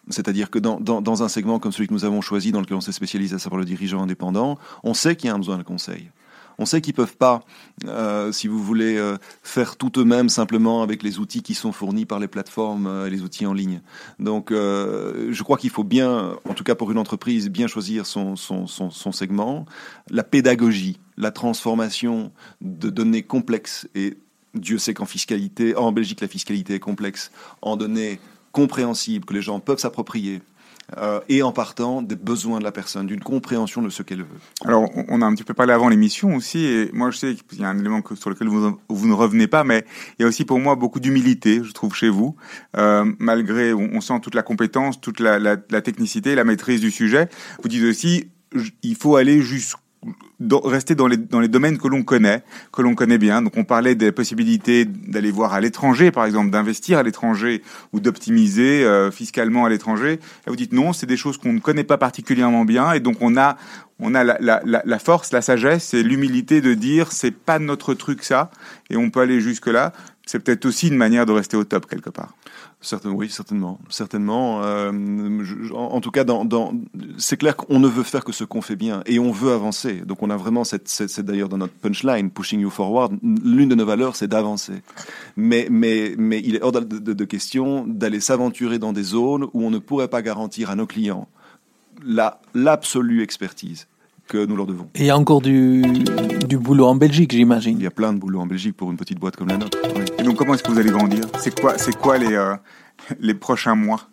[0.10, 2.76] C'est-à-dire que dans, dans, dans, un segment comme celui que nous avons choisi, dans lequel
[2.76, 5.58] on s'est spécialisé, à savoir le dirigeant indépendant, on sait qu'il y a un besoin
[5.58, 6.10] de conseil.
[6.58, 7.44] On sait qu'ils peuvent pas,
[7.86, 12.06] euh, si vous voulez, euh, faire tout eux-mêmes simplement avec les outils qui sont fournis
[12.06, 13.82] par les plateformes euh, et les outils en ligne.
[14.20, 18.36] Donc, je crois qu'il faut bien, en tout cas pour une entreprise, bien choisir son,
[18.36, 19.66] son, son, son segment.
[20.10, 22.32] La pédagogie, la transformation
[22.62, 24.18] de données complexes et
[24.54, 27.32] Dieu sait qu'en fiscalité, en Belgique, la fiscalité est complexe,
[27.62, 28.20] en données
[28.52, 30.42] compréhensibles que les gens peuvent s'approprier
[30.98, 34.40] euh, et en partant des besoins de la personne, d'une compréhension de ce qu'elle veut.
[34.66, 37.62] Alors, on a un petit peu parlé avant l'émission aussi, et moi je sais qu'il
[37.62, 39.86] y a un élément sur lequel vous, vous, ne revenez pas, mais
[40.18, 42.36] il y a aussi pour moi beaucoup d'humilité, je trouve, chez vous,
[42.78, 47.30] euh, malgré, on, sent toute la compétence, toute la, la, technicité, la maîtrise du sujet.
[47.62, 48.30] Vous dites aussi,
[48.84, 49.83] il faut aller jusqu'au
[50.64, 53.42] rester dans les, dans les domaines que l'on connaît, que l'on connaît bien.
[53.42, 58.00] Donc on parlait des possibilités d'aller voir à l'étranger, par exemple, d'investir à l'étranger ou
[58.00, 60.20] d'optimiser euh, fiscalement à l'étranger.
[60.46, 63.18] Et vous dites non, c'est des choses qu'on ne connaît pas particulièrement bien, et donc
[63.22, 63.58] on a
[64.00, 67.94] on a la, la, la force, la sagesse et l'humilité de dire c'est pas notre
[67.94, 68.52] truc ça,
[68.90, 69.94] et on peut aller jusque là.
[70.26, 72.34] C'est peut-être aussi une manière de rester au top quelque part.
[72.80, 74.64] Certainement, oui, certainement, certainement.
[74.64, 74.92] Euh,
[75.74, 76.24] en, tout cas,
[77.18, 80.02] c'est clair qu'on ne veut faire que ce qu'on fait bien et on veut avancer.
[80.06, 83.18] Donc, on a vraiment cette, c'est d'ailleurs dans notre punchline, pushing you forward.
[83.22, 84.82] L'une de nos valeurs, c'est d'avancer.
[85.36, 89.72] Mais, mais, mais il est hors de, question d'aller s'aventurer dans des zones où on
[89.72, 91.28] ne pourrait pas garantir à nos clients
[92.06, 93.88] la l'absolue expertise
[94.28, 94.88] que nous leur devons.
[94.96, 95.82] Et il y a encore du,
[96.48, 97.78] du boulot en Belgique, j'imagine.
[97.78, 99.78] Il y a plein de boulot en Belgique pour une petite boîte comme la nôtre.
[99.96, 100.06] Oui.
[100.20, 101.26] Et donc, comment est-ce que vous allez grandir?
[101.40, 102.56] C'est quoi, c'est quoi les, euh,
[103.20, 104.10] les prochains mois?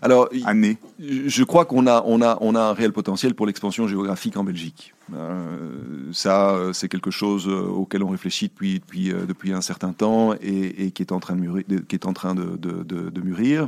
[0.00, 0.78] Alors, année.
[0.98, 4.44] Je crois qu'on a, on a, on a un réel potentiel pour l'expansion géographique en
[4.44, 4.94] Belgique.
[5.14, 5.72] Euh,
[6.12, 10.86] ça, c'est quelque chose auquel on réfléchit depuis, depuis, euh, depuis un certain temps et,
[10.86, 11.64] et, qui est en train de mûrir.
[11.88, 13.66] Qui est en train de, de, de, de mûrir.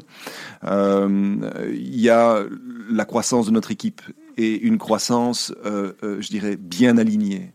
[0.64, 2.44] Euh, il y a
[2.88, 4.00] la croissance de notre équipe
[4.40, 7.52] et une croissance, euh, euh, je dirais, bien alignée.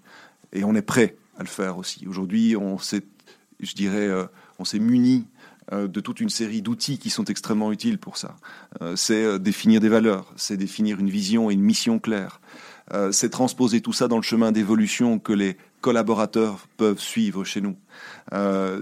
[0.54, 2.06] Et on est prêt à le faire aussi.
[2.08, 3.04] Aujourd'hui, on s'est,
[3.60, 4.26] je dirais, euh,
[4.60, 5.26] on s'est muni
[5.72, 8.36] de toute une série d'outils qui sont extrêmement utiles pour ça.
[8.96, 12.40] C'est définir des valeurs, c'est définir une vision et une mission claire,
[13.10, 17.76] c'est transposer tout ça dans le chemin d'évolution que les collaborateurs peuvent suivre chez nous.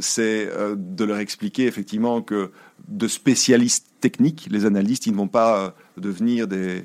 [0.01, 2.51] c'est de leur expliquer effectivement que
[2.89, 6.84] de spécialistes techniques, les analystes, ils ne vont pas devenir des,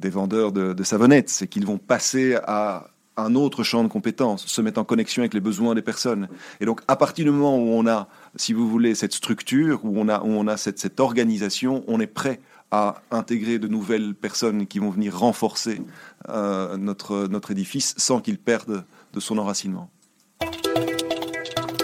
[0.00, 4.60] des vendeurs de, savonnettes, c'est qu'ils vont passer à un autre champ de compétences, se
[4.62, 6.28] mettre en connexion avec les besoins des personnes.
[6.60, 10.00] Et donc, à partir du moment où on a, si vous voulez, cette structure, où
[10.00, 12.40] on a, où on a cette, cette organisation, on est prêt
[12.70, 15.82] à intégrer de nouvelles personnes qui vont venir renforcer
[16.28, 19.90] euh, notre, notre édifice sans qu'il perde de son enracinement.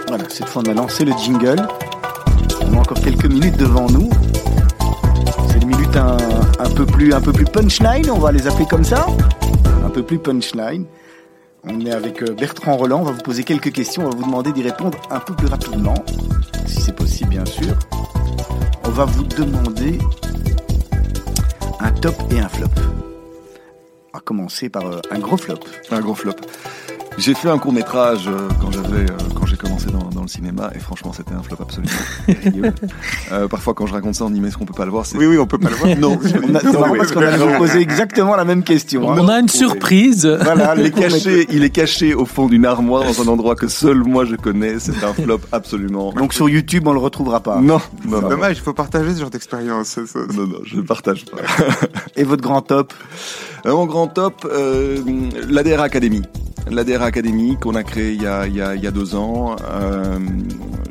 [0.09, 1.67] Voilà, cette fois on a lancé le jingle.
[2.63, 4.09] On a encore quelques minutes devant nous.
[5.49, 6.17] C'est une minute un,
[6.59, 9.07] un peu plus, un peu plus punchline, on va les appeler comme ça.
[9.85, 10.87] Un peu plus punchline.
[11.65, 14.25] On est avec euh, Bertrand Roland, on va vous poser quelques questions, on va vous
[14.25, 15.95] demander d'y répondre un peu plus rapidement,
[16.67, 17.75] si c'est possible bien sûr.
[18.85, 19.99] On va vous demander
[21.81, 22.69] un top et un flop.
[24.15, 25.59] On va commencer par euh, un gros flop.
[25.91, 26.37] Un gros flop.
[27.19, 30.29] J'ai fait un court métrage euh, quand j'avais euh, quand j'ai commencé dans, dans, le
[30.29, 31.93] cinéma et franchement c'était un flop absolument.
[33.33, 35.07] euh, parfois quand je raconte ça on dit mais est-ce qu'on peut pas le voir?
[35.15, 35.97] Oui oui on peut pas le voir.
[35.99, 36.19] non.
[36.21, 39.11] on a, non parce qu'on vous poser exactement la même question.
[39.11, 39.17] Hein.
[39.19, 40.27] On a une surprise.
[40.27, 43.69] Voilà, il est caché, il est caché au fond d'une armoire dans un endroit que
[43.69, 44.79] seul moi je connais.
[44.79, 46.13] C'est un flop absolument.
[46.13, 47.61] Donc sur YouTube on le retrouvera pas.
[47.61, 47.81] Non.
[48.07, 49.99] non, non Dommage, il faut partager ce genre d'expérience.
[50.35, 51.39] Non non, je ne partage pas.
[52.17, 52.93] et votre grand top?
[53.67, 54.99] Euh, Mon grand top, euh,
[55.49, 56.23] l'ADR Academy
[56.71, 59.57] l'ADR Academy qu'on a créé il y a, il, y a, deux ans.
[59.71, 60.19] Euh,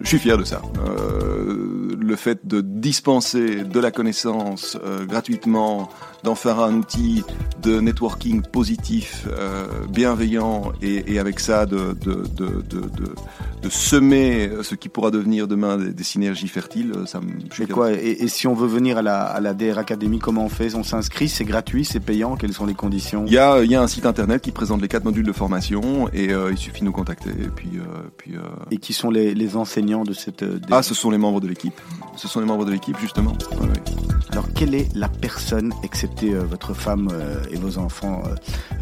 [0.01, 0.61] je suis fier de ça.
[0.87, 5.89] Euh, le fait de dispenser de la connaissance euh, gratuitement,
[6.25, 7.23] d'en faire un outil
[7.61, 14.75] de networking positif, euh, bienveillant et, et, avec ça de, de, de, de, semer ce
[14.75, 17.31] qui pourra devenir demain des, des synergies fertiles, ça me.
[17.61, 20.45] Et quoi et, et, si on veut venir à la, à la DR Academy, comment
[20.45, 20.75] on fait?
[20.75, 23.25] On s'inscrit, c'est gratuit, c'est payant Quelles sont les conditions?
[23.27, 25.31] Il y a, il y a un site internet qui présente les quatre modules de
[25.31, 27.29] formation et euh, il suffit de nous contacter.
[27.29, 27.83] Et puis, euh,
[28.17, 28.33] puis.
[28.71, 31.47] Et qui sont les, les enseignants de cette DR Ah, ce sont les membres de
[31.47, 31.79] l'équipe.
[32.15, 33.33] Ce sont les membres de l'équipe justement.
[33.59, 33.83] Ouais, ouais.
[34.31, 38.23] Alors, quelle est la personne, excepté euh, votre femme euh, et vos enfants,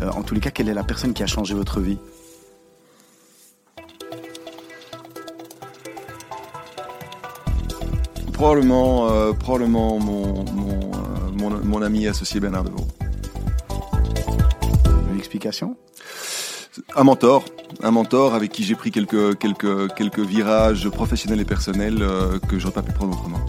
[0.01, 1.97] euh, en tous les cas, quelle est la personne qui a changé votre vie
[8.33, 10.91] Probablement, euh, probablement mon, mon,
[11.37, 12.87] mon, mon, ami associé Bernard Devaux.
[15.11, 15.77] Une explication
[16.95, 17.45] Un mentor,
[17.81, 22.59] un mentor avec qui j'ai pris quelques, quelques, quelques virages professionnels et personnels euh, que
[22.59, 23.39] j'aurais pas pu prendre autrement.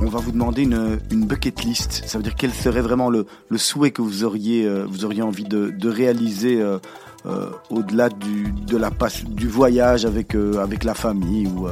[0.00, 2.04] On va vous demander une, une, bucket list.
[2.06, 5.22] Ça veut dire quel serait vraiment le, le souhait que vous auriez, euh, vous auriez
[5.22, 6.78] envie de, de réaliser euh,
[7.26, 11.66] euh, au-delà du, de la passe, du voyage avec, euh, avec la famille ou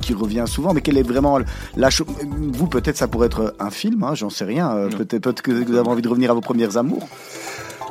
[0.00, 1.38] qui revient souvent, mais quelle est vraiment
[1.76, 4.88] la chose Vous, peut-être, ça pourrait être un film, hein, j'en sais rien.
[4.96, 7.06] Peut-être peut que vous avez envie de revenir à vos premières amours.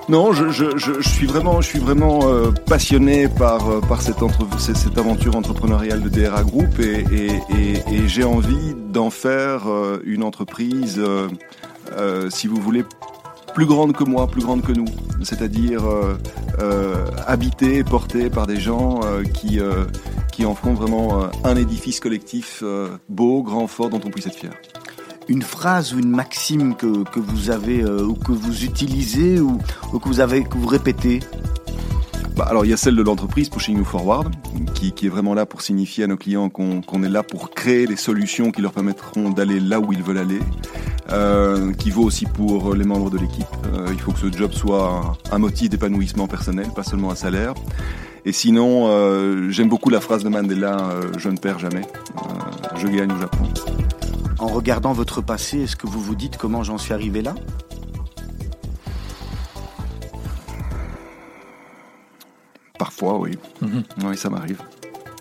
[0.09, 4.01] Non, je, je, je, je, suis vraiment, je suis vraiment euh, passionné par, euh, par
[4.01, 9.09] cette, entre, cette aventure entrepreneuriale de DRA Group et, et, et, et j'ai envie d'en
[9.09, 12.85] faire euh, une entreprise, euh, si vous voulez,
[13.53, 14.87] plus grande que moi, plus grande que nous,
[15.23, 15.83] c'est-à-dire
[17.25, 18.99] habitée et portée par des gens
[19.33, 19.59] qui,
[20.31, 22.63] qui en feront vraiment un édifice collectif
[23.09, 24.51] beau, grand, fort, dont on puisse être fier
[25.29, 29.59] une phrase ou une maxime que, que vous avez euh, ou que vous utilisez ou,
[29.91, 31.19] que vous avez que vous répétez
[32.35, 34.33] bah alors il y a celle de l'entreprise Pushing You Forward
[34.75, 37.49] qui, qui, est vraiment là pour signifier à nos clients qu'on qu est là pour
[37.49, 40.39] créer les solutions qui leur permettront d'aller là où ils veulent aller,
[41.09, 43.47] euh, qui vaut aussi pour les membres de l'équipe.
[43.73, 47.55] Euh, il faut que ce job soit un, motif d'épanouissement personnel, pas seulement un salaire.
[48.23, 51.83] Et sinon, j'aime beaucoup la phrase de Mandela je ne perds jamais,
[52.75, 53.47] je gagne ou j'apprends
[54.39, 57.35] en regardant votre passé, est-ce que vous vous dites comment j'en suis arrivé là?
[62.77, 63.37] Parfois, oui.
[63.61, 63.83] -hmm.
[64.05, 64.61] Oui, ça m'arrive.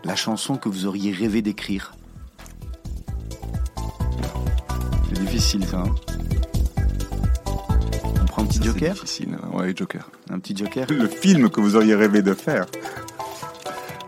[0.04, 1.94] La chanson que vous auriez rêvé d'écrire?
[5.08, 5.78] C'est difficile, ça.
[5.78, 5.94] Hein
[8.20, 8.92] On prend un petit ça, joker?
[8.94, 9.36] difficile.
[9.52, 10.10] Ouais, joker.
[10.30, 10.86] Un petit joker?
[10.90, 12.66] Le film que vous auriez rêvé de faire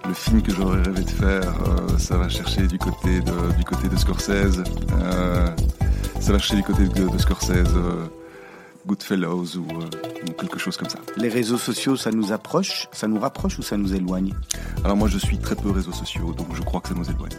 [0.09, 3.65] le film que j'aurais rêvé de faire, euh, ça va chercher du côté de, du
[3.65, 4.63] côté de Scorsese.
[5.03, 5.47] Euh,
[6.19, 8.07] ça va chercher du côté de, de Scorsese, euh,
[8.87, 10.99] Goodfellows ou, ou, quelque chose comme ça.
[11.19, 14.33] Les réseaux sociaux, ça nous approche, ça nous rapproche ou ça nous éloigne?
[14.83, 17.37] Alors moi, je suis très peu réseaux sociaux, donc je crois que ça nous éloigne.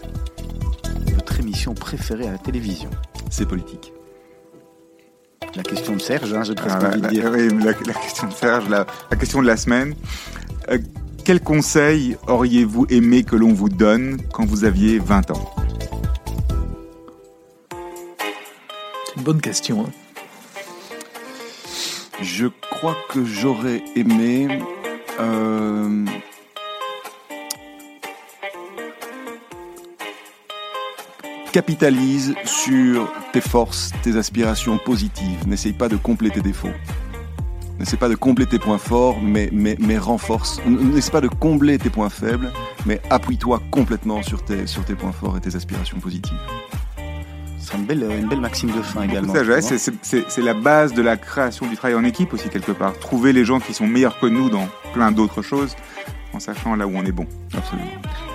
[1.16, 2.92] Votre émission préférée à la télévision?
[3.32, 3.92] C'est politique.
[5.56, 7.32] La question de Serge, hein, j'ai presque ah, envie la, de dire.
[7.34, 9.96] Oui, la, la, question de Serge, la, la question de la semaine.
[10.70, 10.78] Euh,
[11.30, 15.54] quel conseil auriez-vous aimé que l'on vous donne quand vous aviez 20 ans?
[19.06, 19.86] C'est une bonne question.
[19.86, 19.92] Hein.
[22.20, 24.48] Je crois que j'aurais aimé...
[25.20, 26.04] Euh...
[31.54, 35.48] Capitalise sur tes forces, tes aspirations positives.
[35.48, 36.74] N'essaye pas de combler tes défauts.
[37.80, 40.60] N'essaie pas de combler tes points forts, mais, mais, mais renforce.
[40.66, 42.52] N'essaie pas de combler tes points faibles,
[42.86, 46.38] mais appuie-toi complètement sur tes, sur tes points forts et tes aspirations positives.
[47.58, 49.34] C'est une belle, une belle maxime de fin également.
[49.34, 52.98] C'est la base de la création du travail en équipe aussi quelque part.
[53.00, 55.76] Trouver les gens qui sont meilleurs que nous dans plein d'autres choses.
[56.34, 57.26] En sachant là où on est bon.
[57.58, 57.88] Absolument.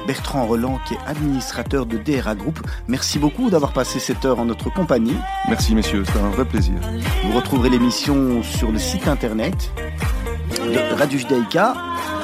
[0.06, 4.44] Bertrand Roland, qui est administrateur de DRA Group, merci beaucoup d'avoir passé cette heure en
[4.44, 5.16] notre compagnie.
[5.48, 6.74] Merci messieurs, c'était un vrai plaisir.
[7.24, 9.70] Vous retrouverez l'émission sur le site internet
[10.50, 11.74] de Radio Judaïka.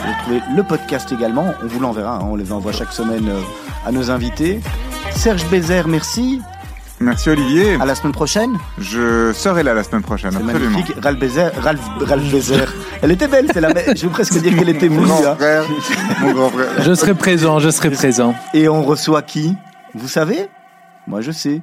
[0.05, 1.55] Vous retrouvez le podcast également.
[1.63, 2.25] On vous l'enverra, hein.
[2.31, 3.41] on les envoie chaque semaine euh,
[3.87, 4.61] à nos invités.
[5.13, 6.41] Serge Bézère, merci.
[7.03, 7.77] Merci Olivier.
[7.81, 8.59] À la semaine prochaine.
[8.79, 10.71] Je serai là la semaine prochaine, C'est absolument.
[10.71, 10.95] magnifique.
[11.03, 12.73] Ralph Bézère, Ralph, Ralph Bézère.
[13.03, 15.35] Elle était belle, c'est la me- Je veux presque dire qu'elle était Mon grand hein.
[15.37, 15.65] frère,
[16.21, 16.69] mon grand frère.
[16.83, 18.35] Je serai présent, je serai présent.
[18.53, 19.55] Et on reçoit qui?
[19.95, 20.49] Vous savez?
[21.07, 21.63] Moi je sais.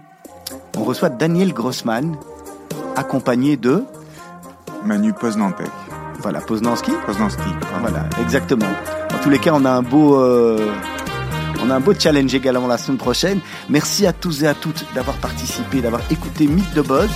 [0.78, 2.16] On reçoit Daniel Grossman,
[2.96, 3.84] accompagné de.
[4.84, 5.68] Manu Poznantek.
[6.20, 6.92] Voilà, Poznanski.
[7.06, 7.42] Poznanski.
[7.62, 7.78] pardon.
[7.82, 8.66] Voilà, exactement.
[9.14, 10.72] En tous les cas, on a un beau, euh,
[11.64, 13.40] on a un beau challenge également la semaine prochaine.
[13.70, 17.10] Merci à tous et à toutes d'avoir participé, d'avoir écouté Mythe de Buzz.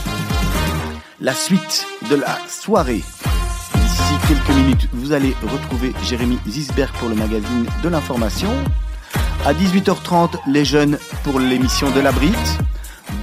[1.19, 3.03] La suite de la soirée.
[4.32, 8.49] Quelques minutes, vous allez retrouver Jérémy Zisberg pour le magazine de l'information.
[9.45, 12.57] À 18h30, les jeunes pour l'émission de la Brite.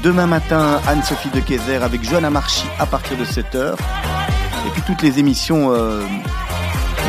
[0.02, 3.72] Demain matin, Anne-Sophie de Kayser avec Johanna Marchi à partir de 7h.
[4.66, 6.02] Et puis toutes les émissions euh,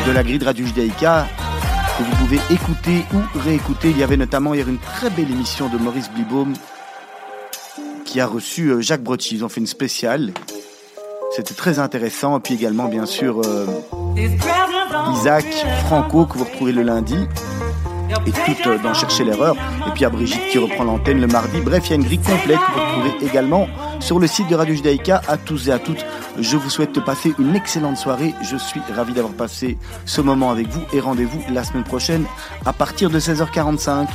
[0.06, 1.28] de la grille de Radio Judaïka
[1.98, 3.90] que vous pouvez écouter ou réécouter.
[3.90, 6.54] Il y avait notamment hier une très belle émission de Maurice Blibaum
[8.06, 9.34] qui a reçu euh, Jacques Brocci.
[9.34, 10.32] Ils ont fait une spéciale.
[11.30, 12.38] C'était très intéressant.
[12.38, 13.66] Et puis également, bien sûr, euh,
[15.14, 15.46] Isaac
[15.86, 17.16] Franco que vous retrouvez le lundi.
[18.26, 19.54] Et tout euh, dans Chercher l'erreur.
[19.86, 21.60] Et puis à Brigitte qui reprend l'antenne le mardi.
[21.60, 23.68] Bref, il y a une grille complète que vous retrouvez également
[24.00, 25.22] sur le site de Radio Judaïka.
[25.28, 26.04] À tous et à toutes,
[26.38, 28.34] je vous souhaite de passer une excellente soirée.
[28.42, 32.24] Je suis ravi d'avoir passé ce moment avec vous et rendez-vous la semaine prochaine
[32.66, 34.08] à partir de 16h45.